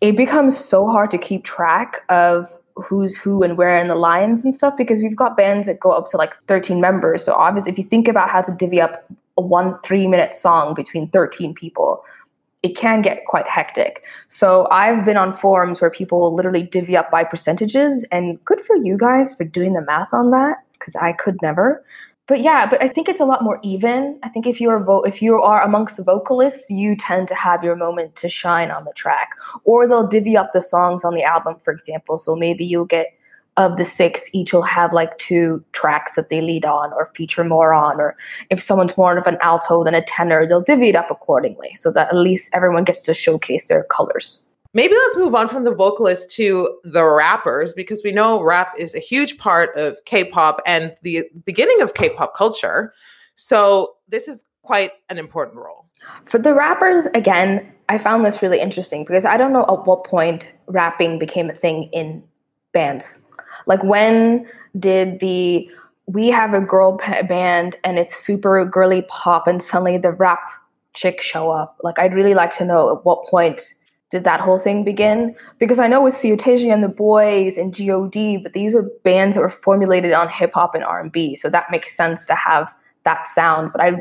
it 0.00 0.16
becomes 0.16 0.56
so 0.56 0.88
hard 0.88 1.10
to 1.10 1.18
keep 1.18 1.44
track 1.44 1.98
of 2.08 2.48
who's 2.76 3.18
who 3.18 3.42
and 3.42 3.58
where 3.58 3.76
in 3.76 3.88
the 3.88 3.94
lines 3.94 4.42
and 4.42 4.54
stuff 4.54 4.74
because 4.74 5.02
we've 5.02 5.16
got 5.16 5.36
bands 5.36 5.66
that 5.66 5.80
go 5.80 5.90
up 5.90 6.08
to 6.08 6.16
like 6.16 6.34
13 6.44 6.80
members. 6.80 7.22
So 7.22 7.34
obviously, 7.34 7.72
if 7.72 7.76
you 7.78 7.84
think 7.84 8.08
about 8.08 8.30
how 8.30 8.40
to 8.40 8.52
divvy 8.52 8.80
up 8.80 9.04
a 9.36 9.42
one 9.42 9.78
three 9.80 10.06
minute 10.06 10.32
song 10.32 10.72
between 10.72 11.08
13 11.10 11.52
people, 11.52 12.02
it 12.62 12.76
can 12.76 13.00
get 13.00 13.24
quite 13.26 13.48
hectic. 13.48 14.04
So 14.28 14.68
I've 14.70 15.04
been 15.04 15.16
on 15.16 15.32
forums 15.32 15.80
where 15.80 15.90
people 15.90 16.20
will 16.20 16.34
literally 16.34 16.62
divvy 16.62 16.96
up 16.96 17.10
by 17.10 17.24
percentages, 17.24 18.06
and 18.12 18.42
good 18.44 18.60
for 18.60 18.76
you 18.76 18.96
guys 18.96 19.34
for 19.34 19.44
doing 19.44 19.72
the 19.72 19.82
math 19.82 20.12
on 20.12 20.30
that 20.30 20.60
because 20.74 20.96
I 20.96 21.12
could 21.12 21.36
never. 21.42 21.84
But 22.26 22.42
yeah, 22.42 22.64
but 22.64 22.80
I 22.80 22.86
think 22.86 23.08
it's 23.08 23.18
a 23.18 23.24
lot 23.24 23.42
more 23.42 23.58
even. 23.64 24.20
I 24.22 24.28
think 24.28 24.46
if 24.46 24.60
you're 24.60 24.78
vo- 24.84 25.02
if 25.02 25.20
you 25.20 25.40
are 25.42 25.62
amongst 25.64 25.96
the 25.96 26.04
vocalists, 26.04 26.70
you 26.70 26.94
tend 26.94 27.26
to 27.28 27.34
have 27.34 27.64
your 27.64 27.74
moment 27.74 28.14
to 28.16 28.28
shine 28.28 28.70
on 28.70 28.84
the 28.84 28.92
track, 28.94 29.30
or 29.64 29.88
they'll 29.88 30.06
divvy 30.06 30.36
up 30.36 30.52
the 30.52 30.62
songs 30.62 31.04
on 31.04 31.14
the 31.14 31.24
album, 31.24 31.56
for 31.58 31.72
example. 31.72 32.18
So 32.18 32.36
maybe 32.36 32.64
you'll 32.64 32.84
get 32.84 33.08
of 33.56 33.76
the 33.76 33.84
six, 33.84 34.30
each 34.32 34.52
will 34.52 34.62
have 34.62 34.92
like 34.92 35.16
two 35.18 35.62
tracks 35.72 36.14
that 36.14 36.28
they 36.28 36.40
lead 36.40 36.64
on 36.64 36.92
or 36.92 37.10
feature 37.14 37.44
more 37.44 37.74
on. 37.74 38.00
Or 38.00 38.16
if 38.50 38.60
someone's 38.60 38.96
more 38.96 39.16
of 39.16 39.26
an 39.26 39.38
alto 39.40 39.84
than 39.84 39.94
a 39.94 40.02
tenor, 40.02 40.46
they'll 40.46 40.62
divvy 40.62 40.88
it 40.88 40.96
up 40.96 41.10
accordingly 41.10 41.74
so 41.74 41.92
that 41.92 42.08
at 42.08 42.16
least 42.16 42.50
everyone 42.54 42.84
gets 42.84 43.02
to 43.02 43.14
showcase 43.14 43.66
their 43.68 43.84
colors. 43.84 44.44
Maybe 44.72 44.94
let's 44.94 45.16
move 45.16 45.34
on 45.34 45.48
from 45.48 45.64
the 45.64 45.74
vocalists 45.74 46.32
to 46.36 46.78
the 46.84 47.04
rappers 47.04 47.72
because 47.72 48.02
we 48.04 48.12
know 48.12 48.40
rap 48.40 48.72
is 48.78 48.94
a 48.94 49.00
huge 49.00 49.36
part 49.36 49.76
of 49.76 49.98
K 50.04 50.24
pop 50.24 50.62
and 50.64 50.94
the 51.02 51.24
beginning 51.44 51.80
of 51.80 51.94
K 51.94 52.10
pop 52.10 52.36
culture. 52.36 52.94
So 53.34 53.94
this 54.08 54.28
is 54.28 54.44
quite 54.62 54.92
an 55.08 55.18
important 55.18 55.56
role. 55.56 55.86
For 56.24 56.38
the 56.38 56.54
rappers, 56.54 57.06
again, 57.06 57.72
I 57.88 57.98
found 57.98 58.24
this 58.24 58.42
really 58.42 58.60
interesting 58.60 59.04
because 59.04 59.24
I 59.24 59.36
don't 59.36 59.52
know 59.52 59.64
at 59.64 59.86
what 59.86 60.04
point 60.04 60.48
rapping 60.68 61.18
became 61.18 61.50
a 61.50 61.54
thing 61.54 61.90
in 61.92 62.22
bands. 62.72 63.26
Like 63.66 63.82
when 63.82 64.46
did 64.78 65.20
the 65.20 65.70
we 66.06 66.28
have 66.28 66.54
a 66.54 66.60
girl 66.60 66.98
band 67.28 67.76
and 67.84 67.98
it's 67.98 68.16
super 68.16 68.64
girly 68.64 69.02
pop 69.02 69.46
and 69.46 69.62
suddenly 69.62 69.96
the 69.98 70.12
rap 70.12 70.40
chick 70.94 71.20
show 71.20 71.50
up? 71.50 71.76
Like 71.82 71.98
I'd 71.98 72.14
really 72.14 72.34
like 72.34 72.56
to 72.56 72.64
know 72.64 72.96
at 72.96 73.04
what 73.04 73.24
point 73.26 73.74
did 74.10 74.24
that 74.24 74.40
whole 74.40 74.58
thing 74.58 74.84
begin? 74.84 75.36
Because 75.58 75.78
I 75.78 75.86
know 75.86 76.02
with 76.02 76.14
Seo 76.14 76.36
Taiji 76.36 76.72
and 76.72 76.82
the 76.82 76.88
Boys 76.88 77.56
and 77.56 77.72
God, 77.76 78.42
but 78.42 78.52
these 78.52 78.74
were 78.74 78.90
bands 79.04 79.36
that 79.36 79.42
were 79.42 79.48
formulated 79.48 80.12
on 80.12 80.28
hip 80.28 80.52
hop 80.54 80.74
and 80.74 80.84
R 80.84 81.00
and 81.00 81.12
B, 81.12 81.36
so 81.36 81.48
that 81.48 81.70
makes 81.70 81.96
sense 81.96 82.26
to 82.26 82.34
have 82.34 82.74
that 83.04 83.28
sound. 83.28 83.70
But 83.72 83.80
I, 83.80 83.92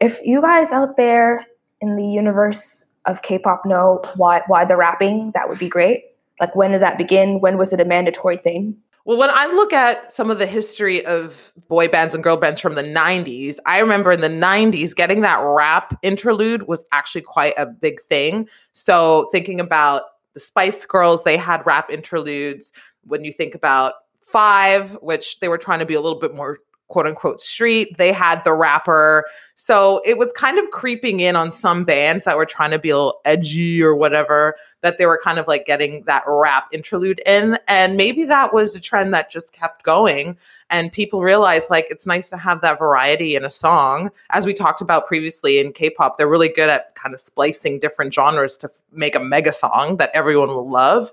if 0.00 0.18
you 0.24 0.40
guys 0.40 0.72
out 0.72 0.96
there 0.96 1.46
in 1.80 1.96
the 1.96 2.06
universe 2.06 2.86
of 3.04 3.22
K-pop 3.22 3.66
know 3.66 4.00
why 4.16 4.42
why 4.46 4.64
the 4.64 4.76
rapping, 4.76 5.32
that 5.32 5.48
would 5.48 5.58
be 5.58 5.68
great. 5.68 6.04
Like 6.40 6.56
when 6.56 6.72
did 6.72 6.82
that 6.82 6.96
begin? 6.96 7.40
When 7.40 7.58
was 7.58 7.72
it 7.72 7.80
a 7.80 7.84
mandatory 7.84 8.36
thing? 8.38 8.76
Well, 9.04 9.18
when 9.18 9.30
I 9.32 9.46
look 9.46 9.72
at 9.72 10.12
some 10.12 10.30
of 10.30 10.38
the 10.38 10.46
history 10.46 11.04
of 11.04 11.52
boy 11.68 11.88
bands 11.88 12.14
and 12.14 12.22
girl 12.22 12.36
bands 12.36 12.60
from 12.60 12.76
the 12.76 12.82
90s, 12.82 13.56
I 13.66 13.80
remember 13.80 14.12
in 14.12 14.20
the 14.20 14.28
90s 14.28 14.94
getting 14.94 15.22
that 15.22 15.42
rap 15.42 15.98
interlude 16.02 16.68
was 16.68 16.84
actually 16.92 17.22
quite 17.22 17.54
a 17.56 17.66
big 17.66 18.00
thing. 18.02 18.48
So, 18.72 19.28
thinking 19.32 19.58
about 19.58 20.02
the 20.34 20.40
Spice 20.40 20.86
Girls, 20.86 21.24
they 21.24 21.36
had 21.36 21.66
rap 21.66 21.90
interludes. 21.90 22.72
When 23.04 23.24
you 23.24 23.32
think 23.32 23.54
about 23.54 23.94
Five, 24.32 24.92
which 25.02 25.40
they 25.40 25.48
were 25.48 25.58
trying 25.58 25.80
to 25.80 25.84
be 25.84 25.92
a 25.92 26.00
little 26.00 26.18
bit 26.18 26.34
more 26.34 26.56
quote 26.92 27.06
unquote 27.06 27.40
street. 27.40 27.96
They 27.96 28.12
had 28.12 28.44
the 28.44 28.52
rapper. 28.52 29.24
So 29.54 30.02
it 30.04 30.18
was 30.18 30.30
kind 30.32 30.58
of 30.58 30.70
creeping 30.70 31.20
in 31.20 31.36
on 31.36 31.50
some 31.50 31.84
bands 31.84 32.24
that 32.24 32.36
were 32.36 32.44
trying 32.44 32.70
to 32.72 32.78
be 32.78 32.90
a 32.90 32.96
little 32.96 33.20
edgy 33.24 33.82
or 33.82 33.94
whatever, 33.94 34.56
that 34.82 34.98
they 34.98 35.06
were 35.06 35.18
kind 35.22 35.38
of 35.38 35.48
like 35.48 35.64
getting 35.64 36.02
that 36.02 36.22
rap 36.26 36.68
interlude 36.70 37.22
in. 37.24 37.58
And 37.66 37.96
maybe 37.96 38.24
that 38.26 38.52
was 38.52 38.76
a 38.76 38.80
trend 38.80 39.14
that 39.14 39.30
just 39.30 39.54
kept 39.54 39.84
going. 39.84 40.36
And 40.68 40.92
people 40.92 41.22
realized 41.22 41.70
like 41.70 41.86
it's 41.88 42.06
nice 42.06 42.28
to 42.28 42.36
have 42.36 42.60
that 42.60 42.78
variety 42.78 43.36
in 43.36 43.44
a 43.44 43.50
song. 43.50 44.10
As 44.32 44.44
we 44.44 44.52
talked 44.52 44.82
about 44.82 45.06
previously 45.06 45.60
in 45.60 45.72
K 45.72 45.88
pop, 45.88 46.18
they're 46.18 46.28
really 46.28 46.50
good 46.50 46.68
at 46.68 46.94
kind 46.94 47.14
of 47.14 47.20
splicing 47.20 47.78
different 47.78 48.12
genres 48.12 48.58
to 48.58 48.70
make 48.92 49.14
a 49.14 49.20
mega 49.20 49.52
song 49.52 49.96
that 49.96 50.10
everyone 50.12 50.48
will 50.48 50.68
love. 50.68 51.10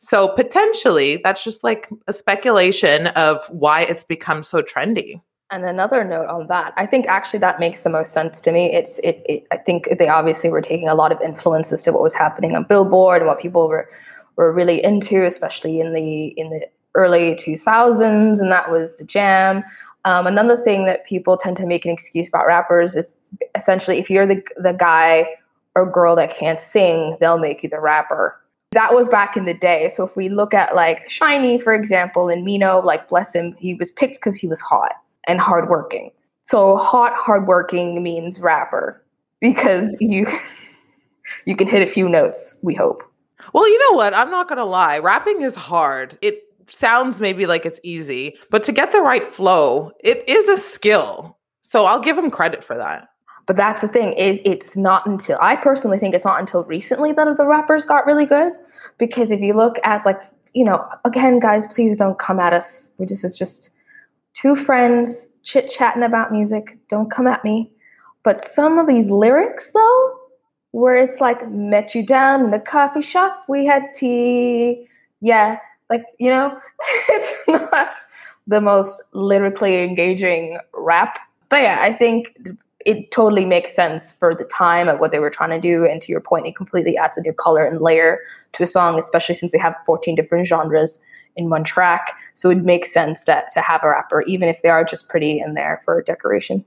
So 0.00 0.28
potentially 0.28 1.20
that's 1.22 1.44
just 1.44 1.62
like 1.62 1.88
a 2.08 2.12
speculation 2.12 3.08
of 3.08 3.40
why 3.50 3.82
it's 3.82 4.02
become 4.02 4.42
so 4.42 4.62
trendy. 4.62 5.20
And 5.50 5.64
another 5.64 6.04
note 6.04 6.28
on 6.28 6.46
that, 6.46 6.72
I 6.76 6.86
think 6.86 7.06
actually 7.06 7.40
that 7.40 7.60
makes 7.60 7.82
the 7.82 7.90
most 7.90 8.12
sense 8.12 8.40
to 8.42 8.52
me. 8.52 8.72
It's 8.72 8.98
it, 9.00 9.22
it 9.28 9.46
I 9.50 9.56
think 9.56 9.88
they 9.98 10.08
obviously 10.08 10.48
were 10.48 10.60
taking 10.60 10.88
a 10.88 10.94
lot 10.94 11.12
of 11.12 11.20
influence 11.20 11.72
as 11.72 11.82
to 11.82 11.92
what 11.92 12.02
was 12.02 12.14
happening 12.14 12.56
on 12.56 12.64
Billboard 12.64 13.20
and 13.20 13.26
what 13.26 13.40
people 13.40 13.68
were 13.68 13.88
were 14.36 14.52
really 14.52 14.82
into, 14.82 15.24
especially 15.26 15.80
in 15.80 15.92
the 15.92 16.28
in 16.38 16.50
the 16.50 16.66
early 16.94 17.34
2000s, 17.34 18.40
and 18.40 18.50
that 18.50 18.70
was 18.70 18.96
the 18.98 19.04
jam. 19.04 19.62
Um, 20.04 20.26
another 20.26 20.56
thing 20.56 20.86
that 20.86 21.04
people 21.04 21.36
tend 21.36 21.56
to 21.58 21.66
make 21.66 21.84
an 21.84 21.90
excuse 21.90 22.28
about 22.28 22.46
rappers 22.46 22.96
is 22.96 23.16
essentially 23.54 23.98
if 23.98 24.08
you're 24.08 24.26
the 24.26 24.42
the 24.56 24.72
guy 24.72 25.26
or 25.74 25.84
girl 25.84 26.14
that 26.16 26.30
can't 26.30 26.60
sing, 26.60 27.16
they'll 27.20 27.38
make 27.38 27.62
you 27.62 27.68
the 27.68 27.80
rapper 27.80 28.39
that 28.72 28.94
was 28.94 29.08
back 29.08 29.36
in 29.36 29.46
the 29.46 29.54
day. 29.54 29.88
So 29.88 30.04
if 30.04 30.16
we 30.16 30.28
look 30.28 30.54
at 30.54 30.74
like 30.74 31.08
Shiny, 31.10 31.58
for 31.58 31.74
example, 31.74 32.28
and 32.28 32.44
Mino, 32.44 32.80
like 32.80 33.08
bless 33.08 33.34
him, 33.34 33.54
he 33.58 33.74
was 33.74 33.90
picked 33.90 34.14
because 34.14 34.36
he 34.36 34.46
was 34.46 34.60
hot 34.60 34.92
and 35.26 35.40
hardworking. 35.40 36.10
So 36.42 36.76
hot, 36.76 37.14
hardworking 37.14 38.02
means 38.02 38.40
rapper 38.40 39.04
because 39.40 39.96
you 40.00 40.26
you 41.46 41.56
can 41.56 41.66
hit 41.66 41.82
a 41.82 41.90
few 41.90 42.08
notes. 42.08 42.56
We 42.62 42.74
hope. 42.74 43.02
Well, 43.52 43.68
you 43.68 43.90
know 43.90 43.96
what? 43.96 44.14
I'm 44.14 44.30
not 44.30 44.48
gonna 44.48 44.64
lie. 44.64 44.98
Rapping 44.98 45.42
is 45.42 45.56
hard. 45.56 46.16
It 46.22 46.42
sounds 46.68 47.20
maybe 47.20 47.46
like 47.46 47.66
it's 47.66 47.80
easy, 47.82 48.36
but 48.50 48.62
to 48.64 48.72
get 48.72 48.92
the 48.92 49.00
right 49.00 49.26
flow, 49.26 49.90
it 50.04 50.28
is 50.28 50.48
a 50.48 50.58
skill. 50.58 51.38
So 51.60 51.84
I'll 51.84 52.00
give 52.00 52.16
him 52.16 52.30
credit 52.30 52.62
for 52.62 52.76
that. 52.76 53.08
But 53.50 53.56
that's 53.56 53.82
the 53.82 53.88
thing 53.88 54.12
is 54.12 54.40
it's 54.44 54.76
not 54.76 55.04
until 55.08 55.36
I 55.40 55.56
personally 55.56 55.98
think 55.98 56.14
it's 56.14 56.24
not 56.24 56.38
until 56.38 56.62
recently 56.62 57.10
that 57.10 57.36
the 57.36 57.44
rappers 57.44 57.84
got 57.84 58.06
really 58.06 58.24
good. 58.24 58.52
Because 58.96 59.32
if 59.32 59.40
you 59.40 59.54
look 59.54 59.80
at 59.82 60.06
like 60.06 60.22
you 60.54 60.64
know, 60.64 60.86
again, 61.04 61.40
guys, 61.40 61.66
please 61.66 61.96
don't 61.96 62.16
come 62.16 62.38
at 62.38 62.52
us. 62.52 62.92
We 62.98 63.06
just 63.06 63.24
it's 63.24 63.36
just 63.36 63.70
two 64.34 64.54
friends 64.54 65.26
chit 65.42 65.68
chatting 65.68 66.04
about 66.04 66.30
music. 66.30 66.78
Don't 66.86 67.10
come 67.10 67.26
at 67.26 67.42
me. 67.42 67.72
But 68.22 68.40
some 68.40 68.78
of 68.78 68.86
these 68.86 69.10
lyrics 69.10 69.72
though, 69.72 70.18
where 70.70 70.94
it's 70.94 71.20
like 71.20 71.50
met 71.50 71.92
you 71.92 72.06
down 72.06 72.44
in 72.44 72.50
the 72.52 72.60
coffee 72.60 73.02
shop, 73.02 73.46
we 73.48 73.66
had 73.66 73.82
tea. 73.92 74.86
Yeah, 75.22 75.58
like 75.88 76.04
you 76.20 76.30
know, 76.30 76.56
it's 77.08 77.48
not 77.48 77.92
the 78.46 78.60
most 78.60 79.02
lyrically 79.12 79.82
engaging 79.82 80.60
rap. 80.72 81.18
But 81.48 81.62
yeah, 81.62 81.78
I 81.80 81.92
think 81.92 82.32
it 82.86 83.10
totally 83.10 83.44
makes 83.44 83.74
sense 83.74 84.10
for 84.10 84.32
the 84.32 84.44
time 84.44 84.88
of 84.88 85.00
what 85.00 85.12
they 85.12 85.18
were 85.18 85.30
trying 85.30 85.50
to 85.50 85.60
do. 85.60 85.84
And 85.84 86.00
to 86.00 86.12
your 86.12 86.20
point, 86.20 86.46
it 86.46 86.56
completely 86.56 86.96
adds 86.96 87.18
a 87.18 87.22
new 87.22 87.32
color 87.32 87.64
and 87.64 87.80
layer 87.80 88.20
to 88.52 88.62
a 88.62 88.66
song, 88.66 88.98
especially 88.98 89.34
since 89.34 89.52
they 89.52 89.58
have 89.58 89.74
14 89.84 90.14
different 90.14 90.46
genres 90.46 91.04
in 91.36 91.50
one 91.50 91.64
track. 91.64 92.14
So 92.34 92.50
it 92.50 92.58
makes 92.58 92.92
sense 92.92 93.24
that 93.24 93.50
to 93.52 93.60
have 93.60 93.82
a 93.84 93.88
rapper, 93.88 94.22
even 94.22 94.48
if 94.48 94.62
they 94.62 94.68
are 94.68 94.84
just 94.84 95.08
pretty 95.08 95.40
in 95.40 95.54
there 95.54 95.80
for 95.84 96.02
decoration. 96.02 96.64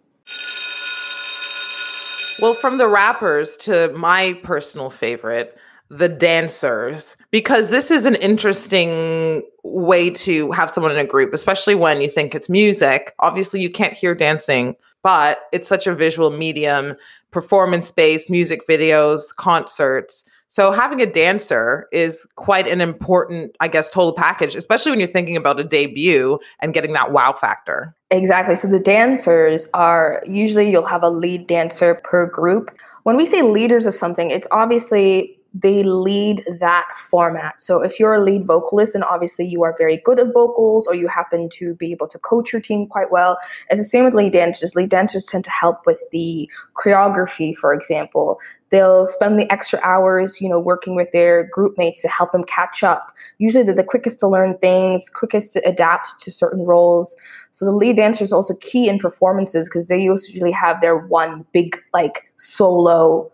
Well, 2.42 2.54
from 2.54 2.78
the 2.78 2.88
rappers 2.88 3.58
to 3.58 3.92
my 3.94 4.34
personal 4.44 4.90
favorite, 4.90 5.58
the 5.90 6.10
dancers, 6.10 7.16
because 7.30 7.70
this 7.70 7.92
is 7.92 8.06
an 8.06 8.16
interesting 8.16 9.44
way 9.64 10.10
to 10.10 10.52
have 10.52 10.72
someone 10.72 10.92
in 10.92 10.98
a 10.98 11.06
group, 11.06 11.34
especially 11.34 11.76
when 11.76 12.02
you 12.02 12.10
think 12.10 12.34
it's 12.34 12.50
music. 12.50 13.14
Obviously, 13.20 13.62
you 13.62 13.72
can't 13.72 13.94
hear 13.94 14.16
dancing 14.16 14.76
but 15.04 15.42
it's 15.52 15.68
such 15.68 15.86
a 15.86 15.94
visual 15.94 16.32
medium, 16.32 16.96
performance 17.32 17.92
based 17.92 18.30
music 18.30 18.62
videos, 18.68 19.36
concerts. 19.36 20.26
So 20.48 20.72
having 20.72 21.02
a 21.02 21.08
dancer 21.08 21.88
is 21.92 22.28
quite 22.36 22.68
an 22.68 22.80
important, 22.80 23.56
I 23.60 23.68
guess, 23.68 23.90
total 23.90 24.14
package, 24.14 24.56
especially 24.56 24.92
when 24.92 25.00
you're 25.00 25.10
thinking 25.10 25.36
about 25.36 25.60
a 25.60 25.64
debut 25.64 26.38
and 26.60 26.76
getting 26.76 26.94
that 26.94 27.12
wow 27.12 27.34
factor. 27.34 27.96
Exactly. 28.12 28.56
So 28.56 28.68
the 28.68 28.80
dancers 28.80 29.68
are 29.74 30.22
usually 30.28 30.70
you'll 30.70 30.86
have 30.86 31.02
a 31.02 31.10
lead 31.10 31.48
dancer 31.48 31.96
per 32.04 32.28
group. 32.28 32.70
When 33.02 33.18
we 33.18 33.26
say 33.26 33.42
leaders 33.42 33.88
of 33.88 33.96
something, 33.96 34.30
it's 34.30 34.48
obviously 34.52 35.40
they 35.54 35.84
lead 35.84 36.44
that 36.60 36.88
format. 36.98 37.62
So 37.62 37.84
if 37.84 38.00
you're 38.00 38.16
a 38.16 38.24
lead 38.24 38.48
vocalist 38.48 38.96
and 38.96 39.04
obviously 39.04 39.46
you 39.46 39.64
are 39.64 39.76
very 39.78 39.98
good 39.98 40.20
at 40.20 40.34
vocals 40.34 40.88
or 40.88 40.96
you 40.96 41.08
happen 41.08 41.48
to 41.54 41.76
be 41.76 41.92
able 41.92 42.08
to 42.08 42.18
coach 42.18 42.52
your 42.52 42.62
team 42.62 42.88
quite 42.88 43.12
well, 43.12 43.38
it's 43.70 43.80
the 43.80 43.86
same 43.86 44.06
with 44.06 44.16
lead 44.16 44.34
dancers. 44.34 44.76
Lead 44.76 44.90
dancers 44.90 45.26
tend 45.26 45.44
to 45.44 45.52
help 45.52 45.86
with 45.86 46.02
the 46.12 46.50
choreography, 46.76 47.56
for 47.56 47.72
example. 47.72 48.40
They'll 48.72 49.06
spend 49.06 49.40
the 49.40 49.52
extra 49.52 49.80
hours, 49.84 50.42
you 50.42 50.50
know, 50.50 50.60
working 50.60 50.96
with 50.96 51.12
their 51.12 51.44
group 51.44 51.78
mates 51.78 52.02
to 52.02 52.08
help 52.08 52.32
them 52.32 52.44
catch 52.44 52.84
up. 52.84 53.12
Usually 53.38 53.64
they're 53.64 53.76
the 53.76 53.84
quickest 53.84 54.20
to 54.22 54.28
learn 54.28 54.58
things, 54.58 55.08
quickest 55.10 55.54
to 55.54 55.62
adapt 55.70 56.20
to 56.22 56.32
certain 56.32 56.66
roles. 56.66 57.16
So 57.52 57.66
the 57.66 57.72
lead 57.72 57.98
dancer 57.98 58.24
is 58.24 58.34
also 58.34 58.56
key 58.56 58.90
in 58.90 58.98
performances 58.98 59.70
because 59.70 59.88
they 59.88 60.02
usually 60.02 60.52
have 60.52 60.82
their 60.82 60.98
one 60.98 61.46
big 61.54 61.80
like 61.94 62.32
solo 62.38 63.32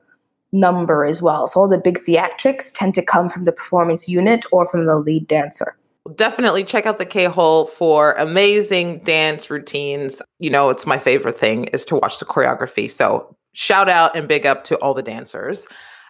number 0.51 1.06
as 1.06 1.22
well. 1.22 1.48
So 1.48 1.62
all 1.62 1.68
the 1.68 1.77
big 1.77 2.00
theatrics 2.00 2.72
tend 2.74 2.96
to 2.96 3.01
come 3.03 3.29
from 3.29 3.46
the 3.46 3.51
performance 3.51 4.08
unit 4.08 4.46
or 4.51 4.65
from 4.68 4.86
the 4.86 4.98
lead 4.98 5.27
dancer. 5.27 5.77
Definitely 6.15 6.63
check 6.63 6.86
out 6.86 6.98
the 6.98 7.06
K 7.06 7.25
Hole 7.25 7.65
for 7.65 8.13
amazing 8.13 9.00
dance 9.03 9.50
routines. 9.50 10.22
You 10.39 10.50
know, 10.50 10.70
it's 10.70 10.88
my 10.88 10.98
favorite 10.98 11.38
thing 11.38 11.65
is 11.65 11.86
to 11.86 11.98
watch 11.98 12.20
the 12.20 12.25
choreography. 12.25 12.89
So 12.89 13.36
shout 13.53 13.89
out 13.89 14.15
and 14.15 14.27
big 14.27 14.46
up 14.46 14.63
to 14.65 14.77
all 14.77 14.94
the 14.94 15.03
dancers. 15.03 15.68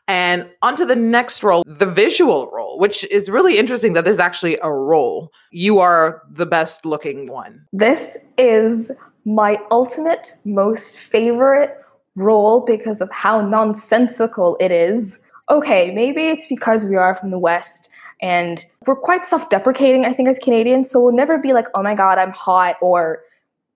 And 0.07 0.49
onto 0.63 0.85
the 0.85 0.95
next 0.95 1.43
role, 1.43 1.63
the 1.67 1.85
visual 1.85 2.49
role, 2.51 2.79
which 2.79 3.03
is 3.11 3.29
really 3.29 3.59
interesting 3.59 3.93
that 3.93 4.05
there's 4.05 4.19
actually 4.19 4.57
a 4.63 4.71
role. 4.71 5.31
You 5.51 5.79
are 5.79 6.23
the 6.31 6.47
best 6.47 6.83
looking 6.83 7.27
one. 7.27 7.65
This 7.73 8.17
is 8.37 8.91
my 9.25 9.59
ultimate, 9.69 10.33
most 10.45 10.97
favorite 10.97 11.77
role 12.19 12.61
because 12.61 13.01
of 13.01 13.09
how 13.11 13.41
nonsensical 13.41 14.57
it 14.59 14.71
is. 14.71 15.19
Okay, 15.49 15.91
maybe 15.93 16.27
it's 16.27 16.45
because 16.45 16.85
we 16.85 16.95
are 16.95 17.15
from 17.15 17.31
the 17.31 17.39
West 17.39 17.89
and 18.21 18.65
we're 18.85 18.95
quite 18.95 19.23
self 19.23 19.49
deprecating, 19.49 20.05
I 20.05 20.13
think, 20.13 20.29
as 20.29 20.39
Canadians. 20.39 20.89
So 20.89 21.01
we'll 21.01 21.13
never 21.13 21.37
be 21.37 21.53
like, 21.53 21.67
oh 21.73 21.81
my 21.81 21.95
God, 21.95 22.17
I'm 22.17 22.31
hot, 22.31 22.75
or, 22.81 23.21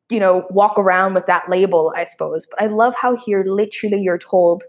you 0.10 0.20
know, 0.20 0.46
walk 0.50 0.78
around 0.78 1.14
with 1.14 1.26
that 1.28 1.50
label, 1.50 1.94
I 1.96 2.04
suppose. 2.04 2.46
But 2.46 2.62
I 2.62 2.68
love 2.68 2.96
how 2.96 3.16
here, 3.16 3.44
literally, 3.46 4.02
you're 4.02 4.18
told, 4.18 4.64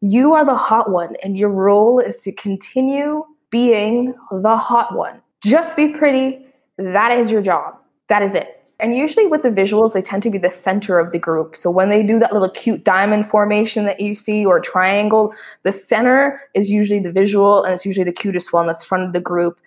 you 0.00 0.32
are 0.32 0.44
the 0.44 0.56
hot 0.56 0.90
one, 0.90 1.16
and 1.22 1.36
your 1.36 1.50
role 1.50 1.98
is 1.98 2.22
to 2.22 2.32
continue 2.32 3.24
being 3.50 4.14
the 4.30 4.56
hot 4.56 4.96
one. 4.96 5.20
Just 5.42 5.76
be 5.76 5.88
pretty. 5.88 6.46
That 6.76 7.12
is 7.12 7.30
your 7.30 7.42
job. 7.42 7.76
That 8.08 8.22
is 8.22 8.34
it. 8.34 8.59
And 8.80 8.96
usually 8.96 9.26
with 9.26 9.42
the 9.42 9.50
visuals, 9.50 9.92
they 9.92 10.02
tend 10.02 10.22
to 10.24 10.30
be 10.30 10.38
the 10.38 10.50
center 10.50 10.98
of 10.98 11.12
the 11.12 11.18
group. 11.18 11.56
So 11.56 11.70
when 11.70 11.88
they 11.88 12.02
do 12.02 12.18
that 12.18 12.32
little 12.32 12.50
cute 12.50 12.84
diamond 12.84 13.26
formation 13.26 13.84
that 13.84 14.00
you 14.00 14.14
see 14.14 14.44
or 14.44 14.60
triangle, 14.60 15.34
the 15.62 15.72
center 15.72 16.40
is 16.54 16.70
usually 16.70 17.00
the 17.00 17.12
visual 17.12 17.62
and 17.62 17.72
it's 17.72 17.86
usually 17.86 18.04
the 18.04 18.12
cutest 18.12 18.52
one 18.52 18.66
that's 18.66 18.84
front 18.84 19.04
of 19.04 19.12
the 19.12 19.20
group 19.20 19.58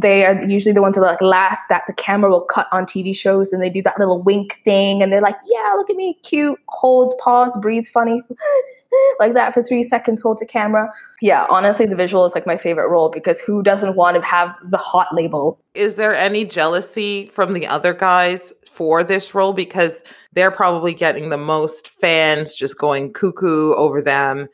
they 0.00 0.24
are 0.24 0.42
usually 0.46 0.72
the 0.72 0.80
ones 0.80 0.96
that 0.96 1.02
are 1.02 1.10
like 1.10 1.20
last 1.20 1.68
that 1.68 1.82
the 1.86 1.92
camera 1.92 2.30
will 2.30 2.40
cut 2.40 2.66
on 2.72 2.86
TV 2.86 3.14
shows 3.14 3.52
and 3.52 3.62
they 3.62 3.68
do 3.68 3.82
that 3.82 3.98
little 3.98 4.22
wink 4.22 4.60
thing 4.64 5.02
and 5.02 5.12
they're 5.12 5.20
like, 5.20 5.36
yeah, 5.46 5.74
look 5.76 5.90
at 5.90 5.96
me, 5.96 6.14
cute, 6.22 6.58
hold, 6.68 7.14
pause, 7.18 7.58
breathe 7.60 7.86
funny, 7.86 8.22
like 9.20 9.34
that 9.34 9.52
for 9.52 9.62
three 9.62 9.82
seconds, 9.82 10.22
hold 10.22 10.38
to 10.38 10.46
camera. 10.46 10.90
Yeah, 11.20 11.46
honestly, 11.50 11.84
the 11.84 11.94
visual 11.94 12.24
is 12.24 12.34
like 12.34 12.46
my 12.46 12.56
favorite 12.56 12.88
role 12.88 13.10
because 13.10 13.40
who 13.40 13.62
doesn't 13.62 13.94
want 13.94 14.16
to 14.16 14.22
have 14.22 14.56
the 14.70 14.78
hot 14.78 15.08
label? 15.12 15.60
Is 15.74 15.96
there 15.96 16.14
any 16.14 16.46
jealousy 16.46 17.26
from 17.26 17.52
the 17.52 17.66
other 17.66 17.92
guys 17.92 18.54
for 18.66 19.04
this 19.04 19.34
role? 19.34 19.52
Because 19.52 19.96
they're 20.32 20.50
probably 20.50 20.94
getting 20.94 21.28
the 21.28 21.36
most 21.36 21.88
fans 21.88 22.54
just 22.54 22.78
going 22.78 23.12
cuckoo 23.12 23.74
over 23.74 24.00
them. 24.00 24.48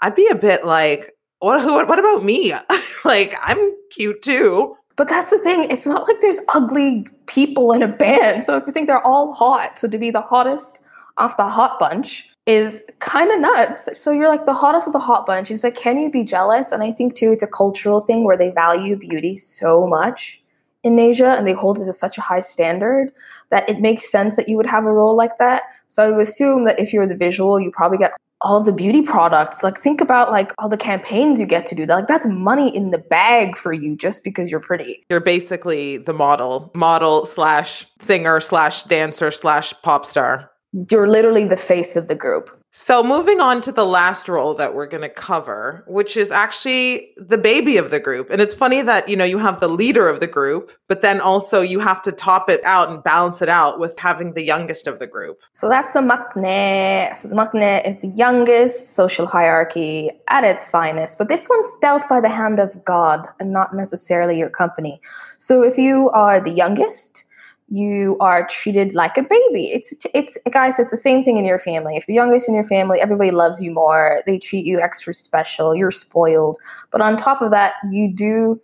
I'd 0.00 0.14
be 0.14 0.28
a 0.28 0.34
bit 0.34 0.66
like, 0.66 1.12
what, 1.38 1.64
what, 1.64 1.88
what 1.88 1.98
about 1.98 2.24
me? 2.24 2.52
like, 3.04 3.34
I'm 3.42 3.58
cute 3.90 4.20
too. 4.22 4.76
But 5.02 5.08
that's 5.08 5.30
the 5.30 5.38
thing. 5.38 5.64
It's 5.64 5.84
not 5.84 6.06
like 6.06 6.20
there's 6.20 6.38
ugly 6.50 7.08
people 7.26 7.72
in 7.72 7.82
a 7.82 7.88
band. 7.88 8.44
So 8.44 8.56
if 8.56 8.62
you 8.64 8.70
think 8.70 8.86
they're 8.86 9.04
all 9.04 9.34
hot, 9.34 9.76
so 9.76 9.88
to 9.88 9.98
be 9.98 10.12
the 10.12 10.20
hottest 10.20 10.78
off 11.16 11.36
the 11.36 11.48
hot 11.48 11.80
bunch 11.80 12.30
is 12.46 12.84
kind 13.00 13.32
of 13.32 13.40
nuts. 13.40 13.88
So 14.00 14.12
you're 14.12 14.28
like 14.28 14.46
the 14.46 14.54
hottest 14.54 14.86
of 14.86 14.92
the 14.92 15.00
hot 15.00 15.26
bunch. 15.26 15.50
It's 15.50 15.64
like, 15.64 15.74
can 15.74 15.98
you 15.98 16.08
be 16.08 16.22
jealous? 16.22 16.70
And 16.70 16.84
I 16.84 16.92
think 16.92 17.16
too, 17.16 17.32
it's 17.32 17.42
a 17.42 17.48
cultural 17.48 17.98
thing 17.98 18.22
where 18.22 18.36
they 18.36 18.52
value 18.52 18.94
beauty 18.94 19.34
so 19.34 19.88
much 19.88 20.40
in 20.84 20.96
Asia 21.00 21.30
and 21.30 21.48
they 21.48 21.52
hold 21.52 21.80
it 21.80 21.86
to 21.86 21.92
such 21.92 22.16
a 22.16 22.20
high 22.20 22.38
standard 22.38 23.10
that 23.50 23.68
it 23.68 23.80
makes 23.80 24.08
sense 24.08 24.36
that 24.36 24.48
you 24.48 24.56
would 24.56 24.66
have 24.66 24.84
a 24.84 24.92
role 24.92 25.16
like 25.16 25.36
that. 25.38 25.64
So 25.88 26.06
I 26.06 26.12
would 26.12 26.22
assume 26.22 26.64
that 26.66 26.78
if 26.78 26.92
you're 26.92 27.08
the 27.08 27.16
visual, 27.16 27.58
you 27.58 27.72
probably 27.72 27.98
get 27.98 28.12
all 28.42 28.58
of 28.58 28.64
the 28.64 28.72
beauty 28.72 29.02
products. 29.02 29.62
Like 29.62 29.80
think 29.82 30.00
about 30.00 30.30
like 30.30 30.52
all 30.58 30.68
the 30.68 30.76
campaigns 30.76 31.40
you 31.40 31.46
get 31.46 31.66
to 31.66 31.74
do. 31.74 31.86
that 31.86 31.94
Like 31.94 32.06
that's 32.08 32.26
money 32.26 32.74
in 32.74 32.90
the 32.90 32.98
bag 32.98 33.56
for 33.56 33.72
you 33.72 33.96
just 33.96 34.24
because 34.24 34.50
you're 34.50 34.60
pretty. 34.60 35.04
You're 35.08 35.20
basically 35.20 35.98
the 35.98 36.12
model, 36.12 36.70
model 36.74 37.26
slash 37.26 37.86
singer 38.00 38.40
slash 38.40 38.84
dancer 38.84 39.30
slash 39.30 39.74
pop 39.82 40.04
star 40.04 40.52
you're 40.90 41.08
literally 41.08 41.44
the 41.44 41.56
face 41.56 41.96
of 41.96 42.08
the 42.08 42.14
group. 42.14 42.50
So, 42.74 43.02
moving 43.02 43.38
on 43.38 43.60
to 43.62 43.72
the 43.72 43.84
last 43.84 44.30
role 44.30 44.54
that 44.54 44.74
we're 44.74 44.86
going 44.86 45.02
to 45.02 45.10
cover, 45.10 45.84
which 45.86 46.16
is 46.16 46.30
actually 46.30 47.12
the 47.18 47.36
baby 47.36 47.76
of 47.76 47.90
the 47.90 48.00
group. 48.00 48.30
And 48.30 48.40
it's 48.40 48.54
funny 48.54 48.80
that, 48.80 49.10
you 49.10 49.14
know, 49.14 49.26
you 49.26 49.36
have 49.36 49.60
the 49.60 49.68
leader 49.68 50.08
of 50.08 50.20
the 50.20 50.26
group, 50.26 50.72
but 50.88 51.02
then 51.02 51.20
also 51.20 51.60
you 51.60 51.80
have 51.80 52.00
to 52.00 52.12
top 52.12 52.48
it 52.48 52.64
out 52.64 52.88
and 52.88 53.04
balance 53.04 53.42
it 53.42 53.50
out 53.50 53.78
with 53.78 53.98
having 53.98 54.32
the 54.32 54.42
youngest 54.42 54.86
of 54.86 55.00
the 55.00 55.06
group. 55.06 55.42
So, 55.52 55.68
that's 55.68 55.92
the 55.92 56.00
maknae. 56.00 57.14
So, 57.14 57.28
the 57.28 57.34
maknae 57.34 57.86
is 57.86 57.98
the 57.98 58.08
youngest 58.08 58.94
social 58.94 59.26
hierarchy 59.26 60.10
at 60.28 60.42
its 60.42 60.66
finest, 60.66 61.18
but 61.18 61.28
this 61.28 61.50
one's 61.50 61.74
dealt 61.82 62.08
by 62.08 62.22
the 62.22 62.30
hand 62.30 62.58
of 62.58 62.82
God 62.86 63.26
and 63.38 63.52
not 63.52 63.74
necessarily 63.74 64.38
your 64.38 64.48
company. 64.48 64.98
So, 65.36 65.62
if 65.62 65.76
you 65.76 66.08
are 66.14 66.40
the 66.40 66.52
youngest, 66.52 67.24
you 67.68 68.16
are 68.20 68.46
treated 68.48 68.94
like 68.94 69.16
a 69.16 69.22
baby. 69.22 69.66
It's 69.72 69.94
it's 70.14 70.36
guys, 70.50 70.78
it's 70.78 70.90
the 70.90 70.96
same 70.96 71.22
thing 71.22 71.36
in 71.36 71.44
your 71.44 71.58
family. 71.58 71.96
If 71.96 72.06
the 72.06 72.14
youngest 72.14 72.48
in 72.48 72.54
your 72.54 72.64
family, 72.64 73.00
everybody 73.00 73.30
loves 73.30 73.62
you 73.62 73.70
more. 73.70 74.22
They 74.26 74.38
treat 74.38 74.66
you 74.66 74.80
extra 74.80 75.14
special. 75.14 75.74
You're 75.74 75.90
spoiled. 75.90 76.58
But 76.90 77.00
on 77.00 77.16
top 77.16 77.40
of 77.40 77.50
that, 77.50 77.74
you 77.90 78.12
do 78.12 78.60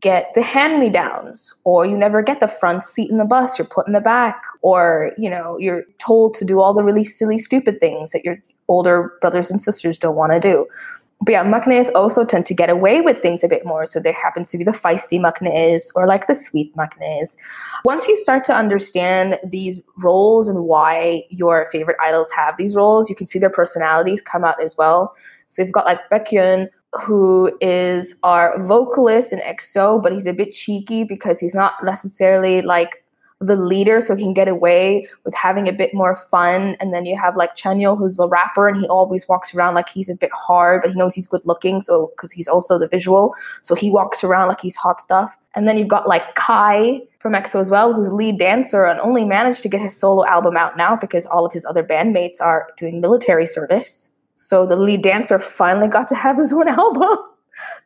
get 0.00 0.30
the 0.34 0.42
hand-me-downs 0.42 1.54
or 1.64 1.86
you 1.86 1.96
never 1.96 2.22
get 2.22 2.40
the 2.40 2.48
front 2.48 2.82
seat 2.82 3.10
in 3.10 3.16
the 3.16 3.24
bus 3.24 3.58
you're 3.58 3.66
put 3.66 3.86
in 3.86 3.94
the 3.94 4.00
back 4.00 4.42
or 4.60 5.12
you 5.16 5.30
know 5.30 5.56
you're 5.58 5.84
told 5.98 6.34
to 6.34 6.44
do 6.44 6.60
all 6.60 6.74
the 6.74 6.82
really 6.82 7.04
silly 7.04 7.38
stupid 7.38 7.80
things 7.80 8.12
that 8.12 8.22
your 8.22 8.36
older 8.68 9.14
brothers 9.22 9.50
and 9.50 9.60
sisters 9.60 9.96
don't 9.96 10.16
want 10.16 10.32
to 10.32 10.40
do 10.40 10.66
but 11.22 11.32
yeah, 11.32 11.44
maknaes 11.44 11.90
also 11.94 12.24
tend 12.24 12.46
to 12.46 12.54
get 12.54 12.68
away 12.68 13.00
with 13.00 13.22
things 13.22 13.42
a 13.42 13.48
bit 13.48 13.64
more. 13.64 13.86
So 13.86 13.98
there 13.98 14.12
happens 14.12 14.50
to 14.50 14.58
be 14.58 14.64
the 14.64 14.72
feisty 14.72 15.18
maknaes 15.18 15.90
or 15.94 16.06
like 16.06 16.26
the 16.26 16.34
sweet 16.34 16.74
maknaes. 16.76 17.36
Once 17.84 18.06
you 18.06 18.16
start 18.16 18.44
to 18.44 18.54
understand 18.54 19.38
these 19.44 19.80
roles 19.98 20.48
and 20.48 20.64
why 20.64 21.24
your 21.30 21.66
favorite 21.72 21.96
idols 22.02 22.30
have 22.32 22.56
these 22.58 22.76
roles, 22.76 23.08
you 23.08 23.16
can 23.16 23.26
see 23.26 23.38
their 23.38 23.50
personalities 23.50 24.20
come 24.20 24.44
out 24.44 24.62
as 24.62 24.76
well. 24.76 25.14
So 25.46 25.62
you've 25.62 25.72
got 25.72 25.86
like 25.86 26.00
Baekhyun, 26.10 26.68
who 26.92 27.56
is 27.60 28.14
our 28.22 28.62
vocalist 28.62 29.32
in 29.32 29.40
EXO, 29.40 30.02
but 30.02 30.12
he's 30.12 30.26
a 30.26 30.34
bit 30.34 30.52
cheeky 30.52 31.02
because 31.02 31.40
he's 31.40 31.54
not 31.54 31.82
necessarily 31.82 32.62
like 32.62 33.02
the 33.40 33.56
leader 33.56 34.00
so 34.00 34.14
he 34.14 34.22
can 34.22 34.32
get 34.32 34.48
away 34.48 35.06
with 35.24 35.34
having 35.34 35.68
a 35.68 35.72
bit 35.72 35.92
more 35.92 36.16
fun. 36.16 36.76
And 36.80 36.94
then 36.94 37.04
you 37.04 37.18
have 37.20 37.36
like 37.36 37.54
Chanyeol, 37.54 37.98
who's 37.98 38.16
the 38.16 38.28
rapper, 38.28 38.66
and 38.66 38.78
he 38.78 38.88
always 38.88 39.28
walks 39.28 39.54
around 39.54 39.74
like 39.74 39.88
he's 39.88 40.08
a 40.08 40.14
bit 40.14 40.30
hard, 40.32 40.82
but 40.82 40.90
he 40.90 40.96
knows 40.96 41.14
he's 41.14 41.26
good 41.26 41.44
looking, 41.44 41.82
so 41.82 42.12
because 42.16 42.32
he's 42.32 42.48
also 42.48 42.78
the 42.78 42.88
visual. 42.88 43.34
So 43.60 43.74
he 43.74 43.90
walks 43.90 44.24
around 44.24 44.48
like 44.48 44.60
he's 44.60 44.76
hot 44.76 45.00
stuff. 45.00 45.38
And 45.54 45.68
then 45.68 45.76
you've 45.76 45.88
got 45.88 46.08
like 46.08 46.34
Kai 46.34 47.00
from 47.18 47.34
EXO 47.34 47.60
as 47.60 47.70
well, 47.70 47.92
who's 47.92 48.10
lead 48.10 48.38
dancer 48.38 48.84
and 48.84 49.00
only 49.00 49.24
managed 49.24 49.62
to 49.62 49.68
get 49.68 49.82
his 49.82 49.96
solo 49.96 50.24
album 50.26 50.56
out 50.56 50.76
now 50.76 50.96
because 50.96 51.26
all 51.26 51.44
of 51.44 51.52
his 51.52 51.64
other 51.66 51.84
bandmates 51.84 52.40
are 52.40 52.68
doing 52.78 53.00
military 53.00 53.46
service. 53.46 54.12
So 54.34 54.66
the 54.66 54.76
lead 54.76 55.02
dancer 55.02 55.38
finally 55.38 55.88
got 55.88 56.08
to 56.08 56.14
have 56.14 56.38
his 56.38 56.52
own 56.54 56.68
album. 56.68 57.18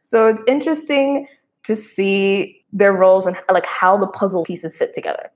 so 0.01 0.29
it's 0.29 0.45
interesting 0.47 1.27
to 1.65 1.75
see 1.75 2.65
their 2.73 2.93
roles 2.93 3.27
and 3.27 3.37
like 3.51 3.67
how 3.67 3.97
the 3.97 4.07
puzzle 4.07 4.45
pieces 4.45 4.77
fit 4.77 4.93
together. 4.93 5.31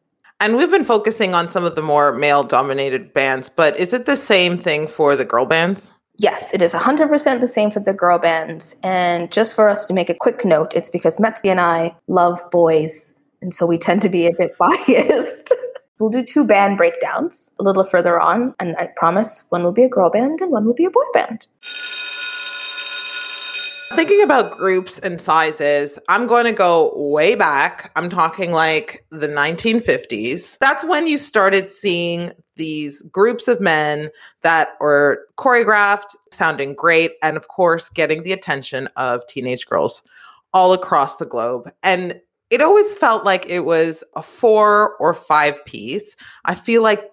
And 0.44 0.58
we've 0.58 0.70
been 0.70 0.84
focusing 0.84 1.34
on 1.34 1.48
some 1.48 1.64
of 1.64 1.74
the 1.74 1.80
more 1.80 2.12
male 2.12 2.42
dominated 2.42 3.14
bands, 3.14 3.48
but 3.48 3.78
is 3.78 3.94
it 3.94 4.04
the 4.04 4.14
same 4.14 4.58
thing 4.58 4.86
for 4.86 5.16
the 5.16 5.24
girl 5.24 5.46
bands? 5.46 5.90
Yes, 6.18 6.52
it 6.52 6.60
is 6.60 6.74
100% 6.74 7.40
the 7.40 7.48
same 7.48 7.70
for 7.70 7.80
the 7.80 7.94
girl 7.94 8.18
bands. 8.18 8.78
And 8.82 9.32
just 9.32 9.56
for 9.56 9.70
us 9.70 9.86
to 9.86 9.94
make 9.94 10.10
a 10.10 10.14
quick 10.14 10.44
note, 10.44 10.74
it's 10.74 10.90
because 10.90 11.16
Metzi 11.16 11.50
and 11.50 11.62
I 11.62 11.96
love 12.08 12.42
boys, 12.50 13.14
and 13.40 13.54
so 13.54 13.64
we 13.64 13.78
tend 13.78 14.02
to 14.02 14.10
be 14.10 14.26
a 14.26 14.34
bit 14.34 14.54
biased. 14.58 15.50
we'll 15.98 16.10
do 16.10 16.22
two 16.22 16.44
band 16.44 16.76
breakdowns 16.76 17.56
a 17.58 17.62
little 17.62 17.82
further 17.82 18.20
on, 18.20 18.54
and 18.60 18.76
I 18.76 18.90
promise 18.96 19.46
one 19.48 19.64
will 19.64 19.72
be 19.72 19.84
a 19.84 19.88
girl 19.88 20.10
band 20.10 20.42
and 20.42 20.52
one 20.52 20.66
will 20.66 20.74
be 20.74 20.84
a 20.84 20.90
boy 20.90 21.06
band. 21.14 21.46
Thinking 23.92 24.22
about 24.22 24.56
groups 24.56 24.98
and 25.00 25.20
sizes, 25.20 25.98
I'm 26.08 26.26
going 26.26 26.44
to 26.44 26.52
go 26.52 26.92
way 26.96 27.34
back. 27.34 27.92
I'm 27.94 28.08
talking 28.08 28.50
like 28.50 29.04
the 29.10 29.28
1950s. 29.28 30.58
That's 30.58 30.84
when 30.84 31.06
you 31.06 31.16
started 31.16 31.70
seeing 31.70 32.32
these 32.56 33.02
groups 33.02 33.46
of 33.46 33.60
men 33.60 34.10
that 34.42 34.70
were 34.80 35.26
choreographed, 35.36 36.16
sounding 36.32 36.74
great, 36.74 37.12
and 37.22 37.36
of 37.36 37.48
course, 37.48 37.88
getting 37.90 38.22
the 38.22 38.32
attention 38.32 38.88
of 38.96 39.26
teenage 39.26 39.66
girls 39.66 40.02
all 40.52 40.72
across 40.72 41.16
the 41.16 41.26
globe. 41.26 41.70
And 41.82 42.20
it 42.50 42.62
always 42.62 42.94
felt 42.94 43.24
like 43.24 43.48
it 43.48 43.60
was 43.60 44.02
a 44.16 44.22
four 44.22 44.96
or 44.96 45.14
five 45.14 45.64
piece. 45.64 46.16
I 46.44 46.54
feel 46.54 46.82
like 46.82 47.10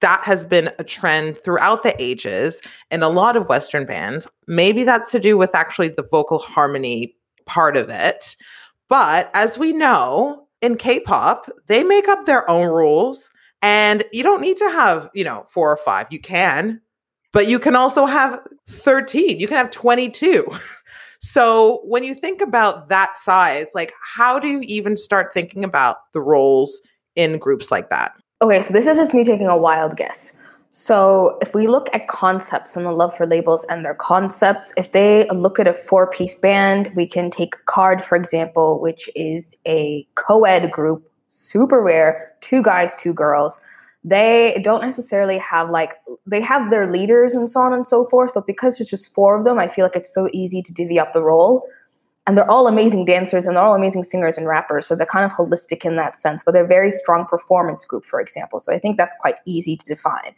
that 0.00 0.22
has 0.24 0.46
been 0.46 0.70
a 0.78 0.84
trend 0.84 1.38
throughout 1.38 1.82
the 1.82 1.94
ages 2.02 2.60
in 2.90 3.02
a 3.02 3.08
lot 3.08 3.36
of 3.36 3.48
Western 3.48 3.84
bands. 3.84 4.28
Maybe 4.46 4.84
that's 4.84 5.10
to 5.12 5.20
do 5.20 5.36
with 5.36 5.54
actually 5.54 5.88
the 5.88 6.06
vocal 6.10 6.38
harmony 6.38 7.16
part 7.46 7.76
of 7.76 7.88
it. 7.88 8.36
But 8.88 9.30
as 9.34 9.58
we 9.58 9.72
know, 9.72 10.46
in 10.62 10.76
K 10.76 11.00
pop, 11.00 11.50
they 11.66 11.82
make 11.82 12.08
up 12.08 12.24
their 12.24 12.48
own 12.50 12.66
rules. 12.66 13.30
And 13.60 14.04
you 14.12 14.22
don't 14.22 14.40
need 14.40 14.56
to 14.58 14.70
have, 14.70 15.10
you 15.14 15.24
know, 15.24 15.44
four 15.48 15.70
or 15.70 15.76
five. 15.76 16.06
You 16.10 16.20
can, 16.20 16.80
but 17.32 17.48
you 17.48 17.58
can 17.58 17.74
also 17.74 18.06
have 18.06 18.40
13. 18.68 19.40
You 19.40 19.48
can 19.48 19.56
have 19.56 19.70
22. 19.70 20.46
so 21.18 21.80
when 21.84 22.04
you 22.04 22.14
think 22.14 22.40
about 22.40 22.88
that 22.88 23.18
size, 23.18 23.66
like 23.74 23.92
how 24.14 24.38
do 24.38 24.46
you 24.46 24.60
even 24.62 24.96
start 24.96 25.34
thinking 25.34 25.64
about 25.64 25.96
the 26.12 26.20
roles 26.20 26.80
in 27.16 27.38
groups 27.38 27.70
like 27.72 27.90
that? 27.90 28.12
Okay, 28.40 28.62
so 28.62 28.72
this 28.72 28.86
is 28.86 28.96
just 28.96 29.14
me 29.14 29.24
taking 29.24 29.48
a 29.48 29.56
wild 29.56 29.96
guess. 29.96 30.32
So 30.68 31.38
if 31.42 31.54
we 31.54 31.66
look 31.66 31.88
at 31.92 32.06
concepts 32.06 32.76
and 32.76 32.86
the 32.86 32.92
love 32.92 33.16
for 33.16 33.26
labels 33.26 33.64
and 33.68 33.84
their 33.84 33.96
concepts, 33.96 34.72
if 34.76 34.92
they 34.92 35.26
look 35.30 35.58
at 35.58 35.66
a 35.66 35.72
four-piece 35.72 36.36
band, 36.36 36.92
we 36.94 37.04
can 37.04 37.30
take 37.30 37.56
KARD, 37.66 38.00
for 38.00 38.14
example, 38.14 38.80
which 38.80 39.10
is 39.16 39.56
a 39.66 40.06
co-ed 40.14 40.70
group, 40.70 41.10
super 41.26 41.82
rare, 41.82 42.32
two 42.40 42.62
guys, 42.62 42.94
two 42.94 43.12
girls. 43.12 43.60
They 44.04 44.60
don't 44.62 44.82
necessarily 44.82 45.38
have 45.38 45.70
like 45.70 45.94
they 46.24 46.40
have 46.40 46.70
their 46.70 46.88
leaders 46.88 47.34
and 47.34 47.50
so 47.50 47.58
on 47.60 47.72
and 47.72 47.84
so 47.84 48.04
forth, 48.04 48.30
but 48.34 48.46
because 48.46 48.78
there's 48.78 48.90
just 48.90 49.12
four 49.12 49.36
of 49.36 49.44
them, 49.44 49.58
I 49.58 49.66
feel 49.66 49.84
like 49.84 49.96
it's 49.96 50.14
so 50.14 50.28
easy 50.32 50.62
to 50.62 50.72
divvy 50.72 51.00
up 51.00 51.12
the 51.12 51.22
role 51.22 51.66
and 52.28 52.36
they're 52.36 52.50
all 52.50 52.68
amazing 52.68 53.06
dancers 53.06 53.46
and 53.46 53.56
they're 53.56 53.64
all 53.64 53.74
amazing 53.74 54.04
singers 54.04 54.36
and 54.36 54.46
rappers 54.46 54.86
so 54.86 54.94
they're 54.94 55.06
kind 55.06 55.24
of 55.24 55.32
holistic 55.32 55.84
in 55.84 55.96
that 55.96 56.14
sense 56.14 56.42
but 56.44 56.52
they're 56.52 56.66
very 56.66 56.90
strong 56.90 57.24
performance 57.24 57.86
group 57.86 58.04
for 58.04 58.20
example 58.20 58.58
so 58.58 58.72
i 58.72 58.78
think 58.78 58.98
that's 58.98 59.14
quite 59.20 59.36
easy 59.46 59.74
to 59.76 59.84
define. 59.86 60.34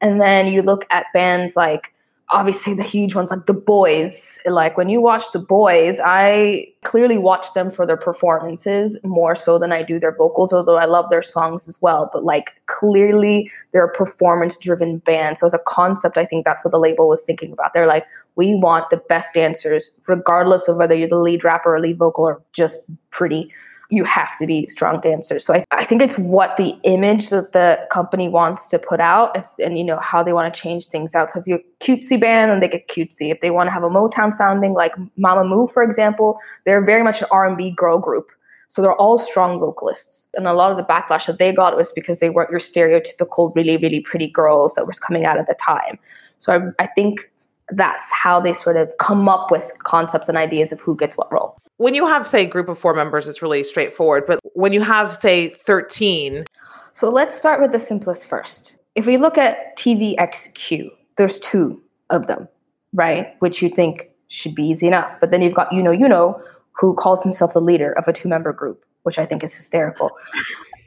And 0.00 0.20
then 0.20 0.46
you 0.52 0.62
look 0.62 0.86
at 0.90 1.06
bands 1.12 1.56
like 1.56 1.92
obviously 2.30 2.74
the 2.74 2.82
huge 2.82 3.14
ones 3.14 3.30
like 3.30 3.46
the 3.46 3.54
boys. 3.54 4.40
Like 4.46 4.76
when 4.76 4.88
you 4.88 5.00
watch 5.00 5.32
the 5.32 5.38
boys 5.38 6.00
i 6.04 6.66
clearly 6.84 7.18
watch 7.18 7.52
them 7.54 7.70
for 7.70 7.84
their 7.84 7.96
performances 7.96 8.98
more 9.02 9.34
so 9.34 9.58
than 9.58 9.72
i 9.72 9.82
do 9.82 9.98
their 9.98 10.14
vocals 10.14 10.52
although 10.52 10.76
i 10.76 10.84
love 10.84 11.10
their 11.10 11.22
songs 11.22 11.66
as 11.66 11.80
well 11.82 12.10
but 12.12 12.24
like 12.24 12.60
clearly 12.66 13.50
they're 13.72 13.86
a 13.86 13.92
performance 13.92 14.56
driven 14.58 14.98
band 14.98 15.38
so 15.38 15.46
as 15.46 15.54
a 15.54 15.58
concept 15.66 16.16
i 16.16 16.24
think 16.24 16.44
that's 16.44 16.64
what 16.64 16.70
the 16.70 16.78
label 16.78 17.08
was 17.08 17.24
thinking 17.24 17.52
about. 17.52 17.72
They're 17.72 17.86
like 17.86 18.06
we 18.36 18.54
want 18.54 18.90
the 18.90 18.96
best 18.96 19.34
dancers 19.34 19.90
regardless 20.06 20.68
of 20.68 20.76
whether 20.76 20.94
you're 20.94 21.08
the 21.08 21.16
lead 21.16 21.44
rapper 21.44 21.74
or 21.74 21.80
lead 21.80 21.98
vocal 21.98 22.24
or 22.24 22.42
just 22.52 22.90
pretty 23.10 23.50
you 23.90 24.04
have 24.04 24.36
to 24.38 24.46
be 24.46 24.66
strong 24.66 25.00
dancers. 25.00 25.44
So 25.44 25.54
I, 25.54 25.64
I 25.70 25.84
think 25.84 26.02
it's 26.02 26.18
what 26.18 26.56
the 26.56 26.76
image 26.84 27.30
that 27.30 27.52
the 27.52 27.86
company 27.90 28.28
wants 28.28 28.66
to 28.68 28.78
put 28.78 29.00
out 29.00 29.36
if, 29.36 29.46
and 29.58 29.78
you 29.78 29.84
know 29.84 29.98
how 29.98 30.22
they 30.22 30.32
want 30.32 30.52
to 30.52 30.60
change 30.60 30.86
things 30.86 31.14
out. 31.14 31.30
So 31.30 31.40
if 31.40 31.46
you're 31.46 31.58
a 31.58 31.84
cutesy 31.84 32.20
band, 32.20 32.50
then 32.50 32.60
they 32.60 32.68
get 32.68 32.88
cutesy. 32.88 33.30
If 33.30 33.40
they 33.40 33.50
want 33.50 33.68
to 33.68 33.72
have 33.72 33.82
a 33.82 33.88
Motown 33.88 34.32
sounding 34.32 34.72
like 34.72 34.92
Mamamoo, 35.18 35.70
for 35.70 35.82
example, 35.82 36.38
they're 36.64 36.84
very 36.84 37.02
much 37.02 37.20
an 37.20 37.28
R&B 37.30 37.72
girl 37.72 37.98
group. 37.98 38.30
So 38.68 38.82
they're 38.82 38.96
all 38.96 39.18
strong 39.18 39.60
vocalists. 39.60 40.28
And 40.34 40.46
a 40.46 40.54
lot 40.54 40.70
of 40.70 40.76
the 40.76 40.84
backlash 40.84 41.26
that 41.26 41.38
they 41.38 41.52
got 41.52 41.76
was 41.76 41.92
because 41.92 42.18
they 42.18 42.30
weren't 42.30 42.50
your 42.50 42.60
stereotypical 42.60 43.54
really, 43.54 43.76
really 43.76 44.00
pretty 44.00 44.28
girls 44.28 44.74
that 44.74 44.86
was 44.86 44.98
coming 44.98 45.24
out 45.24 45.38
at 45.38 45.46
the 45.46 45.54
time. 45.54 45.98
So 46.38 46.72
I, 46.78 46.82
I 46.82 46.86
think 46.86 47.30
that's 47.76 48.10
how 48.12 48.40
they 48.40 48.52
sort 48.52 48.76
of 48.76 48.92
come 48.98 49.28
up 49.28 49.50
with 49.50 49.72
concepts 49.82 50.28
and 50.28 50.38
ideas 50.38 50.72
of 50.72 50.80
who 50.80 50.96
gets 50.96 51.16
what 51.16 51.32
role. 51.32 51.56
When 51.76 51.94
you 51.94 52.06
have, 52.06 52.26
say, 52.26 52.44
a 52.44 52.48
group 52.48 52.68
of 52.68 52.78
four 52.78 52.94
members, 52.94 53.26
it's 53.26 53.42
really 53.42 53.64
straightforward. 53.64 54.24
But 54.26 54.40
when 54.54 54.72
you 54.72 54.80
have, 54.80 55.14
say, 55.16 55.48
13. 55.48 56.44
So 56.92 57.10
let's 57.10 57.34
start 57.34 57.60
with 57.60 57.72
the 57.72 57.78
simplest 57.78 58.26
first. 58.26 58.78
If 58.94 59.06
we 59.06 59.16
look 59.16 59.36
at 59.36 59.76
TVXQ, 59.76 60.88
there's 61.16 61.40
two 61.40 61.82
of 62.10 62.26
them, 62.28 62.48
right? 62.94 63.34
Which 63.40 63.60
you 63.60 63.68
think 63.68 64.10
should 64.28 64.54
be 64.54 64.64
easy 64.64 64.86
enough. 64.86 65.18
But 65.20 65.30
then 65.30 65.42
you've 65.42 65.54
got 65.54 65.72
U-Know, 65.72 65.90
U-Know, 65.90 66.40
who 66.72 66.94
calls 66.94 67.22
himself 67.22 67.54
the 67.54 67.60
leader 67.60 67.92
of 67.92 68.06
a 68.06 68.12
two 68.12 68.28
member 68.28 68.52
group, 68.52 68.84
which 69.02 69.18
I 69.18 69.26
think 69.26 69.42
is 69.42 69.56
hysterical. 69.56 70.10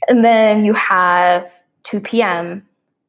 And 0.07 0.23
then 0.23 0.63
you 0.63 0.73
have 0.73 1.51
2PM, 1.85 2.61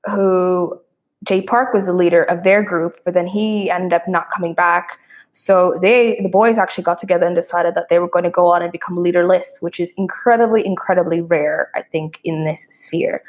who 0.06 0.80
Jay 1.24 1.42
Park 1.42 1.74
was 1.74 1.86
the 1.86 1.92
leader 1.92 2.22
of 2.24 2.44
their 2.44 2.62
group, 2.62 3.00
but 3.04 3.14
then 3.14 3.26
he 3.26 3.70
ended 3.70 3.92
up 3.92 4.06
not 4.06 4.30
coming 4.30 4.54
back. 4.54 4.98
So 5.32 5.78
they, 5.80 6.18
the 6.22 6.28
boys 6.28 6.58
actually 6.58 6.84
got 6.84 6.98
together 6.98 7.26
and 7.26 7.36
decided 7.36 7.74
that 7.74 7.88
they 7.88 7.98
were 7.98 8.08
going 8.08 8.24
to 8.24 8.30
go 8.30 8.48
on 8.48 8.62
and 8.62 8.72
become 8.72 8.96
leaderless, 8.96 9.58
which 9.60 9.78
is 9.78 9.92
incredibly, 9.96 10.64
incredibly 10.64 11.20
rare, 11.20 11.70
I 11.74 11.82
think, 11.82 12.20
in 12.24 12.44
this 12.44 12.64
sphere. 12.64 13.22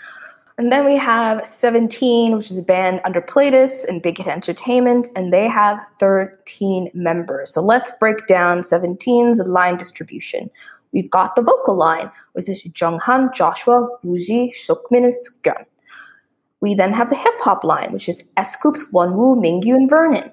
And 0.57 0.73
then 0.73 0.85
we 0.85 0.97
have 0.97 1.47
17, 1.47 2.35
which 2.35 2.51
is 2.51 2.57
a 2.57 2.63
band 2.63 2.99
under 3.05 3.21
Pledis 3.21 3.87
and 3.87 4.01
Big 4.01 4.17
Hit 4.17 4.27
Entertainment, 4.27 5.07
and 5.15 5.31
they 5.31 5.47
have 5.47 5.79
13 5.99 6.91
members. 6.93 7.53
So 7.53 7.61
let's 7.61 7.91
break 7.97 8.27
down 8.27 8.59
17's 8.59 9.39
line 9.47 9.77
distribution. 9.77 10.49
We've 10.91 11.09
got 11.09 11.35
the 11.35 11.43
vocal 11.43 11.77
line, 11.77 12.11
which 12.33 12.49
is 12.49 12.61
Jeonghan, 12.63 13.33
Joshua, 13.33 13.87
Woozi, 14.03 14.51
Seokmin, 14.53 15.05
and 15.05 15.13
Sukyeon. 15.13 15.65
We 16.61 16.75
then 16.75 16.93
have 16.93 17.09
the 17.09 17.15
hip 17.15 17.33
hop 17.39 17.63
line, 17.63 17.91
which 17.91 18.09
is 18.09 18.23
S-Coups, 18.37 18.83
Wonwoo, 18.93 19.37
Mingyu, 19.37 19.75
and 19.75 19.89
Vernon. 19.89 20.29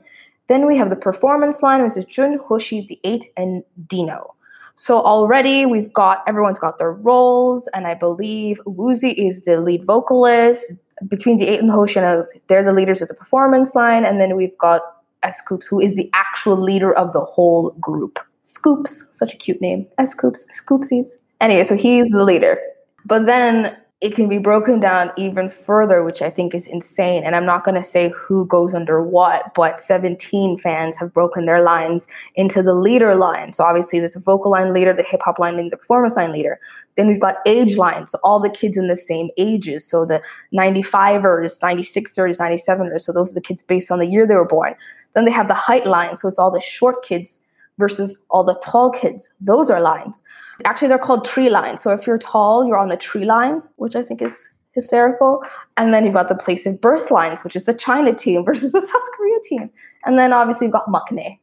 Then 0.48 0.66
we 0.66 0.76
have 0.76 0.90
the 0.90 0.96
performance 0.96 1.62
line, 1.62 1.82
which 1.82 1.96
is 1.96 2.04
Jun, 2.04 2.38
Hoshi, 2.38 2.86
The 2.88 3.00
Eight, 3.04 3.26
and 3.36 3.62
Dino. 3.86 4.34
So 4.74 5.00
already 5.00 5.64
we've 5.64 5.92
got 5.92 6.22
everyone's 6.28 6.58
got 6.58 6.78
their 6.78 6.92
roles, 6.92 7.66
and 7.68 7.86
I 7.86 7.94
believe 7.94 8.60
Woozi 8.66 9.14
is 9.14 9.42
the 9.42 9.60
lead 9.60 9.84
vocalist. 9.84 10.72
Between 11.08 11.36
the 11.36 11.46
eight 11.48 11.60
and 11.60 11.70
Hoshi, 11.70 12.00
they're 12.46 12.64
the 12.64 12.72
leaders 12.72 13.02
of 13.02 13.08
the 13.08 13.14
performance 13.14 13.74
line, 13.74 14.04
and 14.04 14.20
then 14.20 14.36
we've 14.36 14.56
got 14.58 14.82
S-Coups, 15.22 15.66
who 15.66 15.80
is 15.80 15.94
the 15.94 16.10
actual 16.14 16.56
leader 16.56 16.92
of 16.92 17.12
the 17.12 17.20
whole 17.20 17.70
group. 17.80 18.18
Scoops, 18.42 19.08
such 19.12 19.34
a 19.34 19.36
cute 19.36 19.60
name. 19.60 19.86
S-Coups, 19.98 20.46
Scoopsies. 20.50 21.16
Anyway, 21.40 21.64
so 21.64 21.74
he's 21.74 22.08
the 22.10 22.24
leader. 22.24 22.58
But 23.04 23.26
then 23.26 23.76
it 24.02 24.14
can 24.14 24.28
be 24.28 24.36
broken 24.36 24.78
down 24.78 25.10
even 25.16 25.48
further, 25.48 26.04
which 26.04 26.20
I 26.20 26.28
think 26.28 26.54
is 26.54 26.66
insane. 26.66 27.24
And 27.24 27.34
I'm 27.34 27.46
not 27.46 27.64
going 27.64 27.76
to 27.76 27.82
say 27.82 28.10
who 28.10 28.46
goes 28.46 28.74
under 28.74 29.02
what, 29.02 29.54
but 29.54 29.80
17 29.80 30.58
fans 30.58 30.98
have 30.98 31.14
broken 31.14 31.46
their 31.46 31.62
lines 31.62 32.06
into 32.34 32.62
the 32.62 32.74
leader 32.74 33.16
line. 33.16 33.54
So 33.54 33.64
obviously, 33.64 33.98
there's 33.98 34.14
a 34.14 34.20
vocal 34.20 34.50
line 34.50 34.74
leader, 34.74 34.92
the 34.92 35.02
hip 35.02 35.22
hop 35.24 35.38
line, 35.38 35.58
and 35.58 35.70
the 35.70 35.78
performance 35.78 36.14
line 36.14 36.30
leader. 36.30 36.60
Then 36.96 37.08
we've 37.08 37.20
got 37.20 37.36
age 37.46 37.76
lines, 37.76 38.10
so 38.10 38.18
all 38.22 38.38
the 38.38 38.50
kids 38.50 38.76
in 38.76 38.88
the 38.88 38.96
same 38.98 39.30
ages. 39.38 39.88
So 39.88 40.04
the 40.04 40.22
95ers, 40.54 41.62
96ers, 41.62 42.38
97ers. 42.38 43.00
So 43.00 43.14
those 43.14 43.32
are 43.32 43.34
the 43.34 43.40
kids 43.40 43.62
based 43.62 43.90
on 43.90 43.98
the 43.98 44.06
year 44.06 44.26
they 44.26 44.34
were 44.34 44.46
born. 44.46 44.74
Then 45.14 45.24
they 45.24 45.30
have 45.30 45.48
the 45.48 45.54
height 45.54 45.86
line, 45.86 46.18
so 46.18 46.28
it's 46.28 46.38
all 46.38 46.50
the 46.50 46.60
short 46.60 47.02
kids 47.02 47.40
versus 47.78 48.22
all 48.30 48.44
the 48.44 48.60
tall 48.64 48.90
kids. 48.90 49.30
Those 49.40 49.70
are 49.70 49.80
lines. 49.80 50.22
Actually, 50.64 50.88
they're 50.88 50.98
called 50.98 51.24
tree 51.24 51.50
lines. 51.50 51.82
So 51.82 51.90
if 51.90 52.06
you're 52.06 52.18
tall, 52.18 52.66
you're 52.66 52.78
on 52.78 52.88
the 52.88 52.96
tree 52.96 53.24
line, 53.24 53.62
which 53.76 53.94
I 53.94 54.02
think 54.02 54.22
is 54.22 54.48
hysterical. 54.72 55.42
And 55.76 55.92
then 55.92 56.04
you've 56.04 56.14
got 56.14 56.28
the 56.28 56.36
place 56.36 56.66
of 56.66 56.80
birth 56.80 57.10
lines, 57.10 57.44
which 57.44 57.56
is 57.56 57.64
the 57.64 57.74
China 57.74 58.14
team 58.14 58.44
versus 58.46 58.72
the 58.72 58.80
South 58.80 59.08
Korea 59.16 59.38
team. 59.42 59.70
And 60.04 60.18
then 60.18 60.32
obviously 60.32 60.66
you've 60.66 60.72
got 60.72 60.86
maknae. 60.86 61.38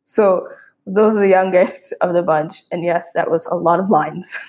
So 0.00 0.48
those 0.86 1.16
are 1.16 1.20
the 1.20 1.28
youngest 1.28 1.92
of 2.00 2.14
the 2.14 2.22
bunch. 2.22 2.62
And 2.70 2.84
yes, 2.84 3.12
that 3.12 3.30
was 3.30 3.46
a 3.46 3.56
lot 3.56 3.80
of 3.80 3.90
lines. 3.90 4.38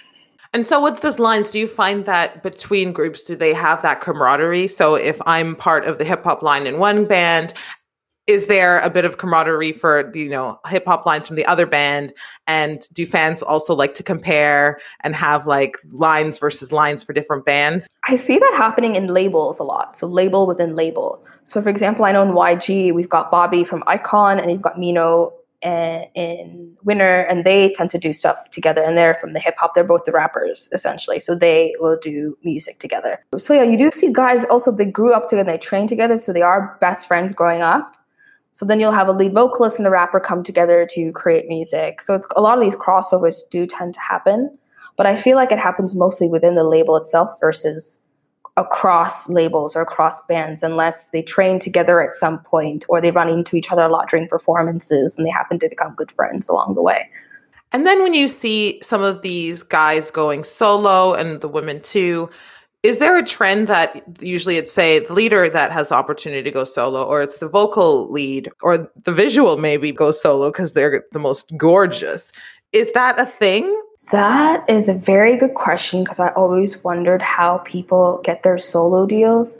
And 0.53 0.65
so 0.65 0.81
with 0.81 1.01
those 1.01 1.19
lines, 1.19 1.51
do 1.51 1.59
you 1.59 1.67
find 1.67 2.05
that 2.05 2.41
between 2.41 2.93
groups, 2.93 3.23
do 3.23 3.35
they 3.35 3.53
have 3.53 3.81
that 3.81 3.99
camaraderie? 4.01 4.67
So 4.67 4.95
if 4.95 5.21
I'm 5.25 5.55
part 5.55 5.85
of 5.85 5.97
the 5.97 6.05
hip 6.05 6.23
hop 6.23 6.41
line 6.41 6.65
in 6.65 6.79
one 6.79 7.05
band 7.05 7.53
is 8.27 8.47
there 8.47 8.79
a 8.79 8.89
bit 8.89 9.05
of 9.05 9.17
camaraderie 9.17 9.71
for 9.71 10.11
you 10.13 10.29
know 10.29 10.59
hip 10.67 10.85
hop 10.85 11.05
lines 11.05 11.27
from 11.27 11.37
the 11.37 11.45
other 11.45 11.65
band? 11.65 12.13
And 12.45 12.85
do 12.93 13.05
fans 13.05 13.41
also 13.41 13.73
like 13.73 13.93
to 13.95 14.03
compare 14.03 14.79
and 15.01 15.15
have 15.15 15.47
like 15.47 15.77
lines 15.91 16.37
versus 16.37 16.71
lines 16.71 17.03
for 17.03 17.13
different 17.13 17.45
bands? 17.45 17.87
I 18.07 18.17
see 18.17 18.37
that 18.37 18.53
happening 18.55 18.95
in 18.95 19.07
labels 19.07 19.59
a 19.59 19.63
lot 19.63 19.95
so 19.95 20.05
label 20.05 20.45
within 20.45 20.75
label. 20.75 21.25
So 21.45 21.61
for 21.61 21.69
example 21.69 22.03
i 22.03 22.11
know 22.11 22.23
in 22.23 22.29
yg 22.29 22.93
we've 22.93 23.09
got 23.09 23.31
bobby 23.31 23.63
from 23.63 23.81
iKON 23.83 24.41
and 24.41 24.51
you've 24.51 24.61
got 24.61 24.77
mino 24.77 25.31
eh, 25.61 26.05
in 26.13 26.75
winner 26.83 27.21
and 27.29 27.45
they 27.45 27.71
tend 27.71 27.89
to 27.91 27.97
do 27.97 28.11
stuff 28.11 28.49
together 28.49 28.83
and 28.83 28.97
they're 28.97 29.15
from 29.15 29.31
the 29.31 29.39
hip 29.39 29.55
hop 29.57 29.73
they're 29.73 29.85
both 29.85 30.03
the 30.03 30.11
rappers 30.11 30.67
essentially. 30.73 31.21
So 31.21 31.33
they 31.35 31.73
will 31.79 31.97
do 32.01 32.37
music 32.43 32.79
together. 32.79 33.23
So 33.37 33.53
yeah 33.53 33.63
you 33.63 33.77
do 33.77 33.89
see 33.91 34.11
guys 34.11 34.43
also 34.45 34.75
they 34.75 34.85
grew 34.85 35.13
up 35.13 35.29
together 35.29 35.51
they 35.51 35.57
train 35.57 35.87
together 35.87 36.17
so 36.17 36.33
they 36.33 36.41
are 36.41 36.77
best 36.81 37.07
friends 37.07 37.31
growing 37.31 37.61
up 37.61 37.95
so 38.57 38.65
then 38.65 38.79
you'll 38.79 38.91
have 38.91 39.07
a 39.07 39.11
lead 39.11 39.35
vocalist 39.35 39.77
and 39.77 39.85
a 39.85 39.91
rapper 39.91 40.19
come 40.19 40.41
together 40.41 40.87
to 40.89 41.11
create 41.11 41.47
music. 41.47 42.01
So 42.01 42.15
it's 42.15 42.27
a 42.35 42.41
lot 42.41 42.57
of 42.57 42.63
these 42.63 42.75
crossovers 42.75 43.47
do 43.51 43.67
tend 43.67 43.93
to 43.93 43.99
happen, 43.99 44.57
but 44.95 45.05
I 45.05 45.15
feel 45.15 45.35
like 45.35 45.51
it 45.51 45.59
happens 45.59 45.93
mostly 45.93 46.27
within 46.27 46.55
the 46.55 46.63
label 46.63 46.97
itself 46.97 47.39
versus 47.39 48.01
across 48.57 49.29
labels 49.29 49.75
or 49.75 49.81
across 49.81 50.25
bands 50.25 50.63
unless 50.63 51.11
they 51.11 51.21
train 51.21 51.59
together 51.59 52.01
at 52.01 52.15
some 52.15 52.39
point 52.39 52.83
or 52.89 52.99
they 52.99 53.11
run 53.11 53.29
into 53.29 53.55
each 53.55 53.71
other 53.71 53.83
a 53.83 53.89
lot 53.89 54.09
during 54.09 54.27
performances 54.27 55.15
and 55.15 55.27
they 55.27 55.31
happen 55.31 55.59
to 55.59 55.69
become 55.69 55.93
good 55.93 56.11
friends 56.11 56.49
along 56.49 56.73
the 56.73 56.81
way. 56.81 57.07
And 57.73 57.85
then 57.85 58.01
when 58.01 58.15
you 58.15 58.27
see 58.27 58.79
some 58.81 59.03
of 59.03 59.21
these 59.21 59.61
guys 59.61 60.09
going 60.09 60.43
solo 60.43 61.13
and 61.13 61.41
the 61.41 61.47
women 61.47 61.79
too, 61.79 62.31
is 62.83 62.99
there 62.99 63.17
a 63.17 63.23
trend 63.23 63.67
that 63.67 64.03
usually 64.21 64.57
it's 64.57 64.71
say 64.71 64.99
the 64.99 65.13
leader 65.13 65.49
that 65.49 65.71
has 65.71 65.89
the 65.89 65.95
opportunity 65.95 66.43
to 66.43 66.51
go 66.51 66.63
solo 66.63 67.03
or 67.03 67.21
it's 67.21 67.39
the 67.39 67.49
vocal 67.49 68.09
lead 68.11 68.49
or 68.61 68.89
the 69.03 69.11
visual 69.11 69.57
maybe 69.57 69.91
goes 69.91 70.21
solo 70.21 70.51
because 70.51 70.73
they're 70.73 71.03
the 71.11 71.19
most 71.19 71.55
gorgeous? 71.57 72.31
Is 72.73 72.91
that 72.93 73.19
a 73.19 73.25
thing? 73.25 73.65
That 74.11 74.69
is 74.69 74.87
a 74.87 74.93
very 74.93 75.35
good 75.35 75.55
question 75.55 76.03
because 76.03 76.19
i 76.19 76.29
always 76.29 76.83
wondered 76.83 77.21
how 77.21 77.57
people 77.59 78.21
get 78.23 78.43
their 78.43 78.57
solo 78.57 79.05
deals. 79.05 79.59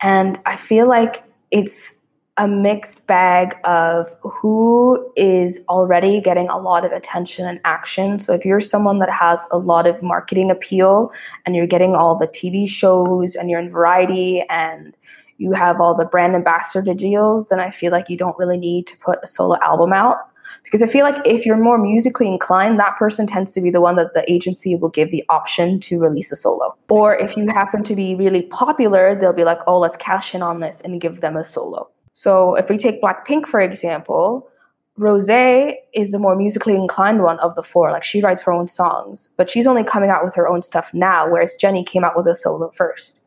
And 0.00 0.38
i 0.44 0.56
feel 0.56 0.88
like 0.88 1.22
it's 1.50 1.98
a 2.38 2.46
mixed 2.46 3.06
bag 3.06 3.56
of 3.64 4.14
who 4.20 5.10
is 5.16 5.60
already 5.68 6.20
getting 6.20 6.48
a 6.48 6.58
lot 6.58 6.84
of 6.84 6.92
attention 6.92 7.46
and 7.46 7.58
action. 7.64 8.18
So 8.18 8.34
if 8.34 8.44
you're 8.44 8.60
someone 8.60 8.98
that 8.98 9.10
has 9.10 9.46
a 9.50 9.58
lot 9.58 9.86
of 9.86 10.02
marketing 10.02 10.50
appeal 10.50 11.10
and 11.46 11.56
you're 11.56 11.66
getting 11.66 11.94
all 11.94 12.16
the 12.16 12.26
TV 12.26 12.68
shows 12.68 13.36
and 13.36 13.48
you're 13.48 13.60
in 13.60 13.70
variety 13.70 14.44
and 14.50 14.94
you 15.38 15.52
have 15.52 15.80
all 15.80 15.94
the 15.94 16.04
brand 16.04 16.34
ambassador 16.34 16.92
deals, 16.92 17.48
then 17.48 17.58
I 17.58 17.70
feel 17.70 17.90
like 17.90 18.10
you 18.10 18.18
don't 18.18 18.38
really 18.38 18.58
need 18.58 18.86
to 18.88 18.98
put 18.98 19.18
a 19.22 19.26
solo 19.26 19.56
album 19.62 19.94
out. 19.94 20.16
Because 20.62 20.82
I 20.82 20.86
feel 20.86 21.04
like 21.04 21.16
if 21.24 21.46
you're 21.46 21.56
more 21.56 21.78
musically 21.78 22.26
inclined, 22.26 22.78
that 22.78 22.96
person 22.96 23.26
tends 23.26 23.52
to 23.52 23.60
be 23.60 23.70
the 23.70 23.80
one 23.80 23.96
that 23.96 24.14
the 24.14 24.30
agency 24.30 24.74
will 24.74 24.88
give 24.88 25.10
the 25.10 25.24
option 25.28 25.80
to 25.80 26.00
release 26.00 26.32
a 26.32 26.36
solo. 26.36 26.76
Or 26.88 27.14
if 27.14 27.36
you 27.36 27.46
happen 27.48 27.82
to 27.84 27.94
be 27.94 28.14
really 28.14 28.42
popular, 28.42 29.14
they'll 29.14 29.32
be 29.32 29.44
like, 29.44 29.60
oh, 29.66 29.78
let's 29.78 29.96
cash 29.96 30.34
in 30.34 30.42
on 30.42 30.60
this 30.60 30.80
and 30.80 31.00
give 31.00 31.20
them 31.20 31.36
a 31.36 31.44
solo. 31.44 31.88
So 32.16 32.54
if 32.54 32.70
we 32.70 32.78
take 32.78 33.02
Blackpink, 33.02 33.46
for 33.46 33.60
example, 33.60 34.48
Rose 34.96 35.28
is 35.28 36.12
the 36.12 36.18
more 36.18 36.34
musically 36.34 36.74
inclined 36.74 37.22
one 37.22 37.38
of 37.40 37.54
the 37.56 37.62
four. 37.62 37.90
Like 37.90 38.04
she 38.04 38.22
writes 38.22 38.40
her 38.40 38.54
own 38.54 38.68
songs, 38.68 39.34
but 39.36 39.50
she's 39.50 39.66
only 39.66 39.84
coming 39.84 40.08
out 40.08 40.24
with 40.24 40.34
her 40.34 40.48
own 40.48 40.62
stuff 40.62 40.94
now, 40.94 41.28
whereas 41.28 41.54
Jennie 41.56 41.84
came 41.84 42.04
out 42.04 42.16
with 42.16 42.26
a 42.26 42.34
solo 42.34 42.70
first. 42.70 43.20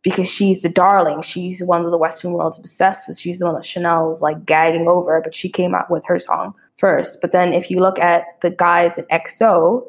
Because 0.00 0.26
she's 0.26 0.62
the 0.62 0.70
darling. 0.70 1.20
She's 1.20 1.58
the 1.58 1.66
one 1.66 1.82
that 1.82 1.90
the 1.90 1.98
Western 1.98 2.32
world's 2.32 2.58
obsessed 2.58 3.06
with. 3.06 3.18
She's 3.18 3.40
the 3.40 3.44
one 3.44 3.56
that 3.56 3.66
Chanel's 3.66 4.22
like 4.22 4.46
gagging 4.46 4.88
over, 4.88 5.20
but 5.22 5.34
she 5.34 5.50
came 5.50 5.74
out 5.74 5.90
with 5.90 6.06
her 6.06 6.18
song 6.18 6.54
first. 6.78 7.20
But 7.20 7.32
then 7.32 7.52
if 7.52 7.70
you 7.70 7.78
look 7.78 7.98
at 7.98 8.40
the 8.40 8.50
guys 8.50 8.98
at 8.98 9.08
EXO, 9.10 9.84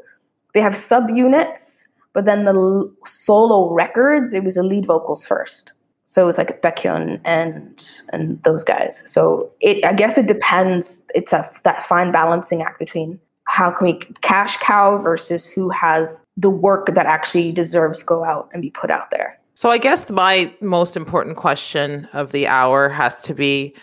they 0.54 0.60
have 0.60 0.74
subunits, 0.74 1.86
but 2.12 2.26
then 2.26 2.44
the 2.44 2.94
solo 3.06 3.74
records, 3.74 4.34
it 4.34 4.44
was 4.44 4.56
the 4.56 4.64
lead 4.64 4.86
vocals 4.86 5.26
first. 5.26 5.72
So 6.06 6.24
it 6.24 6.26
was 6.26 6.38
like 6.38 6.62
Baekhyun 6.62 7.20
and 7.26 7.88
and 8.14 8.42
those 8.44 8.64
guys. 8.64 9.04
So 9.12 9.52
it 9.60 9.84
I 9.84 9.94
guess 9.94 10.18
it 10.18 10.28
depends. 10.28 11.06
It's 11.14 11.34
a 11.34 11.44
that 11.64 11.84
fine 11.84 12.12
balancing 12.12 12.62
act 12.62 12.80
between 12.80 13.20
how 13.48 13.72
can 13.72 13.88
we 13.88 14.00
cash 14.22 14.58
cow 14.58 14.98
versus 14.98 15.48
who 15.48 15.70
has 15.70 16.22
the 16.38 16.50
work 16.50 16.88
that 16.88 17.06
actually 17.06 17.52
deserves 17.52 18.02
go 18.04 18.24
out 18.24 18.50
and 18.54 18.62
be 18.62 18.70
put 18.70 18.90
out 18.92 19.12
there. 19.12 19.40
So 19.56 19.70
I 19.70 19.78
guess 19.78 20.10
my 20.10 20.54
most 20.62 20.98
important 20.98 21.38
question 21.38 22.08
of 22.14 22.32
the 22.32 22.48
hour 22.48 22.90
has 22.90 23.22
to 23.24 23.34
be 23.34 23.76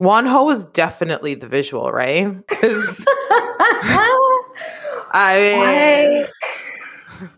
Wonho 0.00 0.52
is 0.52 0.64
definitely 0.66 1.34
the 1.34 1.46
visual, 1.46 1.90
right? 1.92 2.26
I 5.12 6.26
mean, 7.20 7.28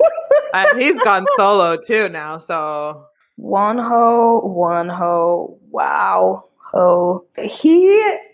I, 0.54 0.74
he's 0.78 1.00
gone 1.02 1.26
solo 1.36 1.76
too 1.76 2.08
now, 2.08 2.38
so 2.38 3.06
Wonho, 3.38 4.44
one 4.44 4.88
ho, 4.88 5.58
wow. 5.70 6.44
Ho. 6.72 7.24
He 7.42 7.86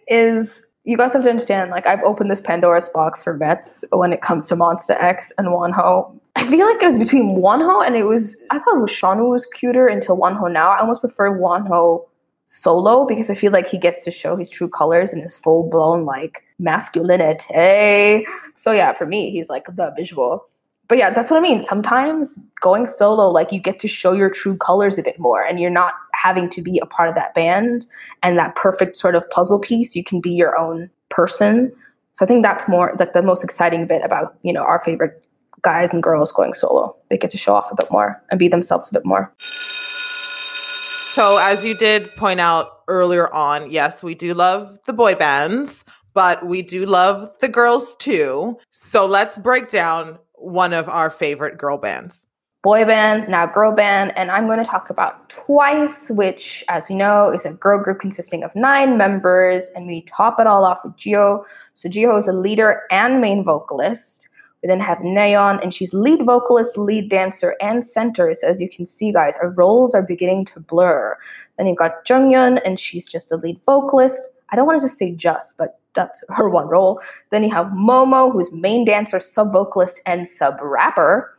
is 0.08 0.66
you 0.84 0.96
guys 0.96 1.12
have 1.12 1.22
to 1.24 1.28
understand, 1.28 1.70
like 1.70 1.86
I've 1.86 2.02
opened 2.02 2.30
this 2.30 2.40
Pandora's 2.40 2.88
box 2.88 3.22
for 3.22 3.36
vets 3.36 3.84
when 3.92 4.10
it 4.10 4.22
comes 4.22 4.48
to 4.48 4.54
Monsta 4.54 4.96
X 5.02 5.32
and 5.36 5.48
Wonho. 5.48 6.18
I 6.34 6.44
feel 6.44 6.66
like 6.66 6.82
it 6.82 6.86
was 6.86 6.98
between 6.98 7.36
Wonho 7.36 7.86
and 7.86 7.94
it 7.94 8.04
was 8.04 8.36
I 8.50 8.58
thought 8.58 8.76
it 8.76 8.80
was 8.80 8.90
Sean 8.90 9.28
was 9.28 9.44
cuter 9.46 9.86
until 9.86 10.16
Wonho 10.16 10.50
now. 10.50 10.70
I 10.70 10.78
almost 10.78 11.00
prefer 11.00 11.30
Wonho 11.30 12.06
solo 12.46 13.04
because 13.04 13.28
I 13.28 13.34
feel 13.34 13.52
like 13.52 13.68
he 13.68 13.76
gets 13.76 14.02
to 14.06 14.10
show 14.10 14.34
his 14.34 14.48
true 14.48 14.68
colors 14.68 15.12
and 15.12 15.20
his 15.20 15.36
full 15.36 15.68
blown 15.68 16.06
like 16.06 16.42
masculinity. 16.58 18.26
So 18.54 18.72
yeah, 18.72 18.94
for 18.94 19.04
me, 19.04 19.30
he's 19.30 19.50
like 19.50 19.66
the 19.66 19.92
visual 19.94 20.46
but 20.88 20.96
yeah, 20.96 21.10
that's 21.10 21.30
what 21.30 21.36
I 21.36 21.40
mean. 21.40 21.60
Sometimes 21.60 22.38
going 22.60 22.86
solo, 22.86 23.30
like 23.30 23.52
you 23.52 23.60
get 23.60 23.78
to 23.80 23.88
show 23.88 24.12
your 24.12 24.30
true 24.30 24.56
colors 24.56 24.98
a 24.98 25.02
bit 25.02 25.18
more 25.18 25.42
and 25.42 25.60
you're 25.60 25.70
not 25.70 25.94
having 26.14 26.48
to 26.48 26.62
be 26.62 26.80
a 26.82 26.86
part 26.86 27.10
of 27.10 27.14
that 27.14 27.34
band 27.34 27.86
and 28.22 28.38
that 28.38 28.56
perfect 28.56 28.96
sort 28.96 29.14
of 29.14 29.28
puzzle 29.30 29.60
piece. 29.60 29.94
You 29.94 30.02
can 30.02 30.20
be 30.20 30.32
your 30.32 30.58
own 30.58 30.90
person. 31.10 31.72
So 32.12 32.24
I 32.24 32.28
think 32.28 32.42
that's 32.42 32.68
more 32.68 32.94
like 32.98 33.12
the 33.12 33.22
most 33.22 33.44
exciting 33.44 33.86
bit 33.86 34.02
about, 34.02 34.36
you 34.42 34.52
know, 34.52 34.62
our 34.62 34.80
favorite 34.80 35.26
guys 35.60 35.92
and 35.92 36.02
girls 36.02 36.32
going 36.32 36.54
solo. 36.54 36.96
They 37.10 37.18
get 37.18 37.30
to 37.30 37.38
show 37.38 37.54
off 37.54 37.70
a 37.70 37.74
bit 37.74 37.90
more 37.90 38.20
and 38.30 38.38
be 38.38 38.48
themselves 38.48 38.90
a 38.90 38.94
bit 38.94 39.04
more. 39.04 39.30
So 39.36 41.36
as 41.38 41.64
you 41.64 41.74
did 41.74 42.16
point 42.16 42.40
out 42.40 42.80
earlier 42.88 43.32
on, 43.34 43.70
yes, 43.70 44.02
we 44.02 44.14
do 44.14 44.32
love 44.32 44.78
the 44.86 44.94
boy 44.94 45.16
bands, 45.16 45.84
but 46.14 46.46
we 46.46 46.62
do 46.62 46.86
love 46.86 47.28
the 47.40 47.48
girls 47.48 47.94
too. 47.96 48.58
So 48.70 49.04
let's 49.04 49.36
break 49.36 49.68
down 49.68 50.18
one 50.40 50.72
of 50.72 50.88
our 50.88 51.10
favorite 51.10 51.58
girl 51.58 51.78
bands. 51.78 52.26
Boy 52.64 52.84
band, 52.84 53.28
now 53.28 53.46
girl 53.46 53.70
band, 53.70 54.12
and 54.18 54.32
I'm 54.32 54.46
going 54.46 54.58
to 54.58 54.64
talk 54.64 54.90
about 54.90 55.30
Twice, 55.30 56.10
which, 56.10 56.64
as 56.68 56.88
we 56.88 56.96
know, 56.96 57.30
is 57.30 57.46
a 57.46 57.52
girl 57.52 57.82
group 57.82 58.00
consisting 58.00 58.42
of 58.42 58.54
nine 58.56 58.98
members, 58.98 59.70
and 59.76 59.86
we 59.86 60.02
top 60.02 60.40
it 60.40 60.46
all 60.48 60.64
off 60.64 60.80
with 60.84 60.96
Jihyo. 60.96 61.44
So 61.74 61.88
Jihyo 61.88 62.18
is 62.18 62.26
a 62.26 62.32
leader 62.32 62.82
and 62.90 63.20
main 63.20 63.44
vocalist. 63.44 64.28
We 64.60 64.66
then 64.66 64.80
have 64.80 64.98
Nayeon, 64.98 65.62
and 65.62 65.72
she's 65.72 65.94
lead 65.94 66.26
vocalist, 66.26 66.76
lead 66.76 67.08
dancer, 67.08 67.54
and 67.60 67.84
center. 67.84 68.34
So 68.34 68.48
as 68.48 68.60
you 68.60 68.68
can 68.68 68.86
see, 68.86 69.12
guys, 69.12 69.36
our 69.36 69.50
roles 69.50 69.94
are 69.94 70.04
beginning 70.04 70.44
to 70.46 70.58
blur. 70.58 71.16
Then 71.56 71.68
you've 71.68 71.78
got 71.78 72.04
Jeongyeon, 72.04 72.60
and 72.64 72.80
she's 72.80 73.08
just 73.08 73.28
the 73.28 73.36
lead 73.36 73.60
vocalist. 73.64 74.34
I 74.50 74.56
don't 74.56 74.66
want 74.66 74.80
to 74.80 74.84
just 74.84 74.98
say 74.98 75.14
just, 75.14 75.56
but 75.58 75.77
that's 75.94 76.22
her 76.28 76.48
one 76.48 76.68
role. 76.68 77.00
Then 77.30 77.44
you 77.44 77.50
have 77.50 77.66
Momo, 77.68 78.32
who's 78.32 78.52
main 78.52 78.84
dancer, 78.84 79.20
sub 79.20 79.52
vocalist, 79.52 80.00
and 80.06 80.26
sub 80.26 80.56
rapper. 80.60 81.34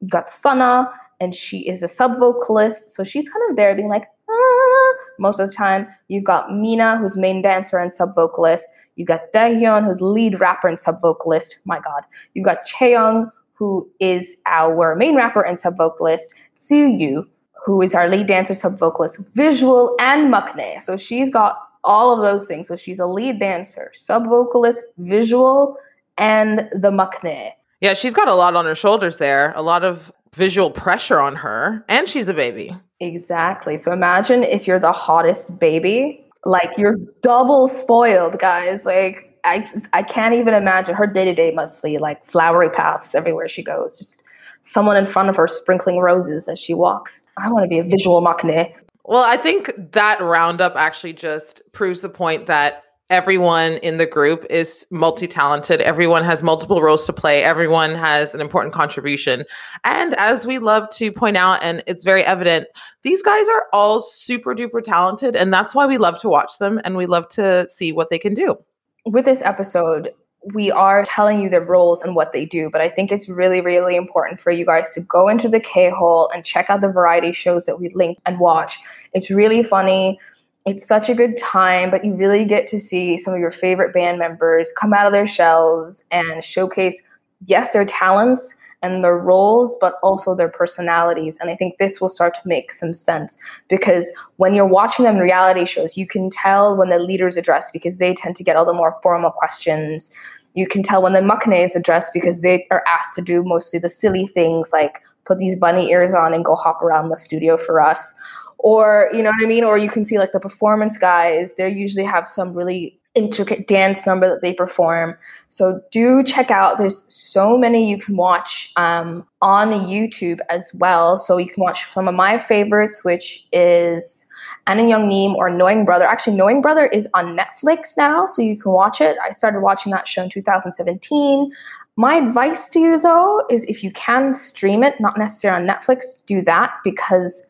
You 0.00 0.08
got 0.08 0.30
Sana, 0.30 0.88
and 1.20 1.34
she 1.34 1.66
is 1.66 1.82
a 1.82 1.88
sub 1.88 2.18
vocalist, 2.18 2.90
so 2.90 3.04
she's 3.04 3.28
kind 3.28 3.50
of 3.50 3.56
there 3.56 3.74
being 3.74 3.88
like, 3.88 4.06
ah, 4.28 4.94
most 5.18 5.40
of 5.40 5.48
the 5.48 5.54
time. 5.54 5.86
You've 6.08 6.24
got 6.24 6.52
Mina, 6.52 6.98
who's 6.98 7.16
main 7.16 7.42
dancer 7.42 7.78
and 7.78 7.92
sub 7.92 8.14
vocalist. 8.14 8.68
You 8.96 9.04
got 9.04 9.32
Dahyun, 9.34 9.84
who's 9.84 10.00
lead 10.00 10.40
rapper 10.40 10.68
and 10.68 10.78
sub 10.78 11.00
vocalist. 11.00 11.58
My 11.64 11.80
God. 11.80 12.04
You've 12.34 12.44
got 12.44 12.66
Chaeyoung, 12.66 13.30
who 13.54 13.88
is 14.00 14.36
our 14.46 14.94
main 14.94 15.16
rapper 15.16 15.42
and 15.42 15.58
sub 15.58 15.76
vocalist. 15.76 16.34
Tzuyu, 16.54 17.26
who 17.64 17.82
is 17.82 17.94
our 17.94 18.08
lead 18.08 18.26
dancer, 18.26 18.54
sub 18.54 18.78
vocalist, 18.78 19.20
visual, 19.34 19.94
and 20.00 20.32
maknae. 20.32 20.80
So 20.80 20.96
she's 20.96 21.30
got 21.30 21.58
all 21.86 22.12
of 22.12 22.20
those 22.20 22.46
things. 22.46 22.68
So 22.68 22.76
she's 22.76 22.98
a 22.98 23.06
lead 23.06 23.40
dancer, 23.40 23.90
sub 23.94 24.26
vocalist, 24.26 24.82
visual, 24.98 25.78
and 26.18 26.68
the 26.72 26.90
maknae. 26.90 27.52
Yeah, 27.80 27.94
she's 27.94 28.14
got 28.14 28.28
a 28.28 28.34
lot 28.34 28.56
on 28.56 28.64
her 28.64 28.74
shoulders 28.74 29.18
there, 29.18 29.52
a 29.56 29.62
lot 29.62 29.84
of 29.84 30.12
visual 30.34 30.70
pressure 30.70 31.20
on 31.20 31.36
her, 31.36 31.84
and 31.88 32.08
she's 32.08 32.28
a 32.28 32.34
baby. 32.34 32.76
Exactly. 33.00 33.76
So 33.76 33.92
imagine 33.92 34.42
if 34.42 34.66
you're 34.66 34.78
the 34.78 34.92
hottest 34.92 35.58
baby, 35.58 36.24
like 36.44 36.70
you're 36.76 36.96
double 37.22 37.68
spoiled, 37.68 38.38
guys. 38.38 38.86
Like 38.86 39.38
I 39.44 39.64
I 39.92 40.02
can't 40.02 40.34
even 40.34 40.54
imagine 40.54 40.94
her 40.94 41.06
day-to-day 41.06 41.52
must 41.52 41.82
be 41.82 41.98
like 41.98 42.24
flowery 42.24 42.70
paths 42.70 43.14
everywhere 43.14 43.48
she 43.48 43.62
goes. 43.62 43.98
Just 43.98 44.24
someone 44.62 44.96
in 44.96 45.06
front 45.06 45.28
of 45.28 45.36
her 45.36 45.46
sprinkling 45.46 45.98
roses 45.98 46.48
as 46.48 46.58
she 46.58 46.74
walks. 46.74 47.24
I 47.36 47.50
want 47.50 47.64
to 47.64 47.68
be 47.68 47.78
a 47.78 47.84
visual 47.84 48.20
maknae. 48.22 48.72
Well, 49.06 49.24
I 49.24 49.36
think 49.36 49.70
that 49.92 50.20
roundup 50.20 50.74
actually 50.74 51.12
just 51.12 51.62
proves 51.72 52.00
the 52.00 52.08
point 52.08 52.46
that 52.46 52.82
everyone 53.08 53.74
in 53.74 53.98
the 53.98 54.06
group 54.06 54.44
is 54.50 54.84
multi-talented. 54.90 55.80
Everyone 55.80 56.24
has 56.24 56.42
multiple 56.42 56.82
roles 56.82 57.06
to 57.06 57.12
play. 57.12 57.44
Everyone 57.44 57.94
has 57.94 58.34
an 58.34 58.40
important 58.40 58.74
contribution. 58.74 59.44
And 59.84 60.14
as 60.14 60.44
we 60.44 60.58
love 60.58 60.88
to 60.96 61.12
point 61.12 61.36
out 61.36 61.62
and 61.62 61.84
it's 61.86 62.04
very 62.04 62.24
evident 62.24 62.66
these 63.02 63.22
guys 63.22 63.48
are 63.48 63.66
all 63.72 64.00
super 64.00 64.56
duper 64.56 64.82
talented 64.82 65.36
and 65.36 65.54
that's 65.54 65.72
why 65.72 65.86
we 65.86 65.98
love 65.98 66.18
to 66.22 66.28
watch 66.28 66.58
them 66.58 66.80
and 66.84 66.96
we 66.96 67.06
love 67.06 67.28
to 67.28 67.68
see 67.70 67.92
what 67.92 68.10
they 68.10 68.18
can 68.18 68.34
do. 68.34 68.56
With 69.04 69.24
this 69.24 69.42
episode 69.42 70.10
we 70.52 70.70
are 70.70 71.02
telling 71.04 71.40
you 71.40 71.48
their 71.48 71.64
roles 71.64 72.02
and 72.02 72.14
what 72.14 72.32
they 72.32 72.44
do, 72.44 72.70
but 72.70 72.80
I 72.80 72.88
think 72.88 73.10
it's 73.10 73.28
really, 73.28 73.60
really 73.60 73.96
important 73.96 74.40
for 74.40 74.50
you 74.50 74.64
guys 74.64 74.92
to 74.94 75.00
go 75.00 75.28
into 75.28 75.48
the 75.48 75.60
K 75.60 75.90
hole 75.90 76.30
and 76.32 76.44
check 76.44 76.66
out 76.68 76.80
the 76.80 76.88
variety 76.88 77.32
shows 77.32 77.66
that 77.66 77.80
we 77.80 77.88
link 77.90 78.18
and 78.26 78.38
watch. 78.38 78.78
It's 79.12 79.30
really 79.30 79.62
funny. 79.62 80.20
It's 80.64 80.86
such 80.86 81.08
a 81.08 81.14
good 81.14 81.36
time, 81.36 81.90
but 81.90 82.04
you 82.04 82.14
really 82.14 82.44
get 82.44 82.66
to 82.68 82.80
see 82.80 83.16
some 83.16 83.34
of 83.34 83.40
your 83.40 83.52
favorite 83.52 83.92
band 83.92 84.18
members 84.18 84.72
come 84.72 84.92
out 84.92 85.06
of 85.06 85.12
their 85.12 85.26
shells 85.26 86.04
and 86.10 86.42
showcase, 86.44 87.02
yes, 87.46 87.72
their 87.72 87.84
talents 87.84 88.56
and 88.82 89.02
their 89.02 89.16
roles, 89.16 89.76
but 89.80 89.94
also 90.02 90.34
their 90.34 90.48
personalities. 90.48 91.38
And 91.40 91.50
I 91.50 91.56
think 91.56 91.78
this 91.78 92.00
will 92.00 92.08
start 92.08 92.34
to 92.34 92.40
make 92.44 92.72
some 92.72 92.94
sense 92.94 93.38
because 93.68 94.10
when 94.36 94.54
you're 94.54 94.66
watching 94.66 95.04
them 95.04 95.16
reality 95.16 95.64
shows, 95.64 95.96
you 95.96 96.06
can 96.06 96.30
tell 96.30 96.76
when 96.76 96.90
the 96.90 96.98
leaders 96.98 97.36
address 97.36 97.70
because 97.70 97.98
they 97.98 98.14
tend 98.14 98.36
to 98.36 98.44
get 98.44 98.56
all 98.56 98.66
the 98.66 98.74
more 98.74 98.96
formal 99.02 99.30
questions 99.30 100.14
you 100.56 100.66
can 100.66 100.82
tell 100.82 101.02
when 101.02 101.12
the 101.12 101.20
maknae 101.20 101.62
is 101.62 101.76
addressed 101.76 102.12
because 102.12 102.40
they 102.40 102.66
are 102.70 102.82
asked 102.88 103.14
to 103.14 103.22
do 103.22 103.44
mostly 103.44 103.78
the 103.78 103.90
silly 103.90 104.26
things 104.26 104.70
like 104.72 105.02
put 105.24 105.38
these 105.38 105.56
bunny 105.56 105.90
ears 105.90 106.14
on 106.14 106.32
and 106.32 106.44
go 106.44 106.56
hop 106.56 106.82
around 106.82 107.10
the 107.10 107.16
studio 107.16 107.56
for 107.56 107.80
us. 107.80 108.14
Or 108.58 109.10
you 109.12 109.22
know 109.22 109.30
what 109.30 109.44
i 109.44 109.46
mean? 109.46 109.64
Or 109.64 109.76
you 109.76 109.90
can 109.90 110.04
see 110.04 110.18
like 110.18 110.32
the 110.32 110.40
performance 110.40 110.96
guys 110.96 111.54
they 111.54 111.68
usually 111.68 112.06
have 112.06 112.26
some 112.26 112.54
really 112.54 112.98
intricate 113.16 113.66
dance 113.66 114.06
number 114.06 114.28
that 114.28 114.42
they 114.42 114.52
perform 114.52 115.16
so 115.48 115.80
do 115.90 116.22
check 116.22 116.50
out 116.50 116.78
there's 116.78 117.10
so 117.12 117.56
many 117.56 117.88
you 117.88 117.98
can 117.98 118.16
watch 118.16 118.72
um, 118.76 119.26
on 119.42 119.70
youtube 119.86 120.38
as 120.50 120.70
well 120.74 121.16
so 121.16 121.38
you 121.38 121.48
can 121.48 121.62
watch 121.62 121.92
some 121.92 122.06
of 122.06 122.14
my 122.14 122.38
favorites 122.38 123.04
which 123.04 123.46
is 123.52 124.28
Aneun 124.66 124.90
Hyungnim 124.90 125.34
or 125.34 125.48
Knowing 125.48 125.84
Brother. 125.84 126.04
Actually, 126.04 126.36
Knowing 126.36 126.60
Brother 126.60 126.86
is 126.86 127.08
on 127.14 127.36
Netflix 127.36 127.96
now, 127.96 128.26
so 128.26 128.42
you 128.42 128.56
can 128.58 128.72
watch 128.72 129.00
it. 129.00 129.16
I 129.22 129.30
started 129.30 129.60
watching 129.60 129.92
that 129.92 130.08
show 130.08 130.24
in 130.24 130.30
2017. 130.30 131.52
My 131.96 132.16
advice 132.16 132.68
to 132.70 132.80
you, 132.80 133.00
though, 133.00 133.44
is 133.48 133.64
if 133.64 133.82
you 133.82 133.90
can 133.92 134.34
stream 134.34 134.82
it, 134.82 135.00
not 135.00 135.16
necessarily 135.16 135.62
on 135.62 135.74
Netflix, 135.74 136.24
do 136.26 136.42
that 136.42 136.72
because 136.84 137.46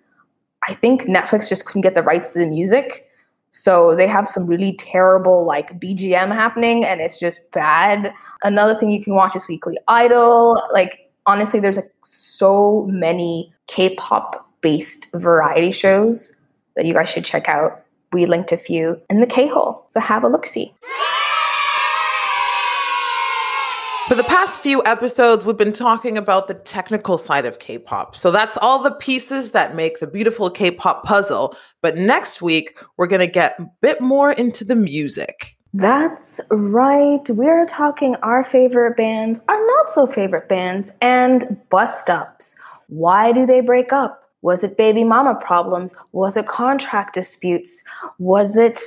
I 0.69 0.75
think 0.75 1.03
Netflix 1.03 1.49
just 1.49 1.67
couldn't 1.67 1.83
get 1.83 1.95
the 1.95 2.03
rights 2.03 2.33
to 2.33 2.39
the 2.39 2.47
music. 2.47 3.06
So 3.57 3.95
they 3.95 4.07
have 4.07 4.29
some 4.29 4.47
really 4.47 4.75
terrible 4.75 5.47
like 5.47 5.81
BGM 5.81 6.29
happening 6.29 6.85
and 6.85 7.01
it's 7.01 7.19
just 7.19 7.41
bad. 7.53 8.13
Another 8.43 8.75
thing 8.75 8.91
you 8.91 9.03
can 9.03 9.15
watch 9.15 9.35
is 9.35 9.49
Weekly 9.49 9.79
Idol. 9.89 10.63
Like 10.75 11.11
honestly, 11.25 11.59
there's 11.59 11.77
like 11.77 11.91
so 12.03 12.87
many 12.91 13.51
K-pop 13.67 14.47
based 14.61 15.11
variety 15.15 15.71
shows 15.71 16.37
that 16.77 16.85
you 16.85 16.93
guys 16.93 17.09
should 17.09 17.25
check 17.25 17.49
out. 17.49 17.83
We 18.13 18.27
linked 18.27 18.53
a 18.53 18.59
few 18.59 19.01
in 19.09 19.21
the 19.21 19.27
K 19.27 19.47
hole, 19.47 19.85
so 19.89 20.01
have 20.01 20.23
a 20.23 20.29
look 20.29 20.45
see. 20.45 20.75
For 24.07 24.15
the 24.15 24.23
past 24.23 24.61
few 24.61 24.85
episodes, 24.85 25.45
we've 25.45 25.57
been 25.57 25.73
talking 25.73 26.17
about 26.17 26.47
the 26.47 26.55
technical 26.55 27.19
side 27.19 27.45
of 27.45 27.59
K 27.59 27.77
pop. 27.77 28.15
So 28.15 28.31
that's 28.31 28.57
all 28.59 28.81
the 28.81 28.93
pieces 28.93 29.51
that 29.51 29.75
make 29.75 29.99
the 29.99 30.07
beautiful 30.07 30.49
K 30.49 30.71
pop 30.71 31.03
puzzle. 31.03 31.57
But 31.83 31.97
next 31.97 32.41
week, 32.41 32.79
we're 32.97 33.09
going 33.09 33.19
to 33.19 33.27
get 33.27 33.59
a 33.59 33.69
bit 33.83 34.01
more 34.01 34.31
into 34.31 34.65
the 34.65 34.77
music. 34.77 35.57
That's 35.75 36.41
right. 36.53 37.29
We're 37.29 37.67
talking 37.67 38.15
our 38.23 38.45
favorite 38.45 38.97
bands, 38.97 39.41
our 39.49 39.67
not 39.67 39.91
so 39.91 40.07
favorite 40.07 40.49
bands, 40.49 40.93
and 41.03 41.61
bust 41.69 42.09
ups. 42.09 42.57
Why 42.87 43.33
do 43.33 43.45
they 43.45 43.61
break 43.61 43.93
up? 43.93 44.23
Was 44.41 44.63
it 44.63 44.77
baby 44.77 45.03
mama 45.03 45.35
problems? 45.35 45.97
Was 46.13 46.37
it 46.37 46.47
contract 46.47 47.15
disputes? 47.15 47.83
Was 48.21 48.57
it, 48.57 48.79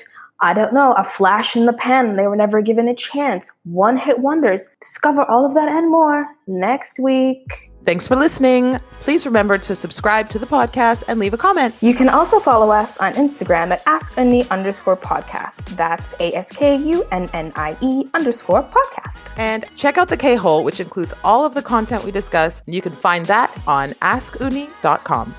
I 0.41 0.53
don't 0.53 0.73
know, 0.73 0.93
a 0.93 1.03
flash 1.03 1.55
in 1.55 1.65
the 1.65 1.73
pan? 1.73 2.15
They 2.15 2.27
were 2.27 2.35
never 2.35 2.61
given 2.61 2.87
a 2.87 2.95
chance. 2.95 3.51
One 3.63 3.97
hit 3.97 4.19
wonders. 4.19 4.67
Discover 4.79 5.25
all 5.25 5.45
of 5.45 5.53
that 5.53 5.67
and 5.67 5.91
more 5.91 6.27
next 6.47 6.99
week. 6.99 7.71
Thanks 7.85 8.07
for 8.07 8.15
listening. 8.15 8.77
Please 9.01 9.25
remember 9.25 9.57
to 9.57 9.75
subscribe 9.75 10.29
to 10.29 10.39
the 10.39 10.45
podcast 10.45 11.03
and 11.07 11.19
leave 11.19 11.33
a 11.33 11.37
comment. 11.37 11.73
You 11.81 11.93
can 11.93 12.07
also 12.07 12.39
follow 12.39 12.69
us 12.69 12.97
on 12.99 13.13
Instagram 13.13 13.71
at 13.71 13.83
AskUnnie 13.85 14.49
underscore 14.49 14.97
podcast. 14.97 15.65
That's 15.75 16.13
A 16.19 16.33
S 16.35 16.51
K 16.51 16.75
U 16.75 17.05
N 17.11 17.29
N 17.33 17.51
I 17.55 17.75
E 17.81 18.05
underscore 18.13 18.63
podcast. 18.63 19.29
And 19.37 19.65
check 19.75 19.97
out 19.97 20.07
the 20.07 20.17
K 20.17 20.35
Hole, 20.35 20.63
which 20.63 20.79
includes 20.79 21.13
all 21.23 21.45
of 21.45 21.53
the 21.53 21.61
content 21.61 22.03
we 22.03 22.11
discuss. 22.11 22.61
You 22.65 22.81
can 22.81 22.91
find 22.91 23.25
that 23.25 23.51
on 23.67 23.91
askunnie.com. 23.91 25.33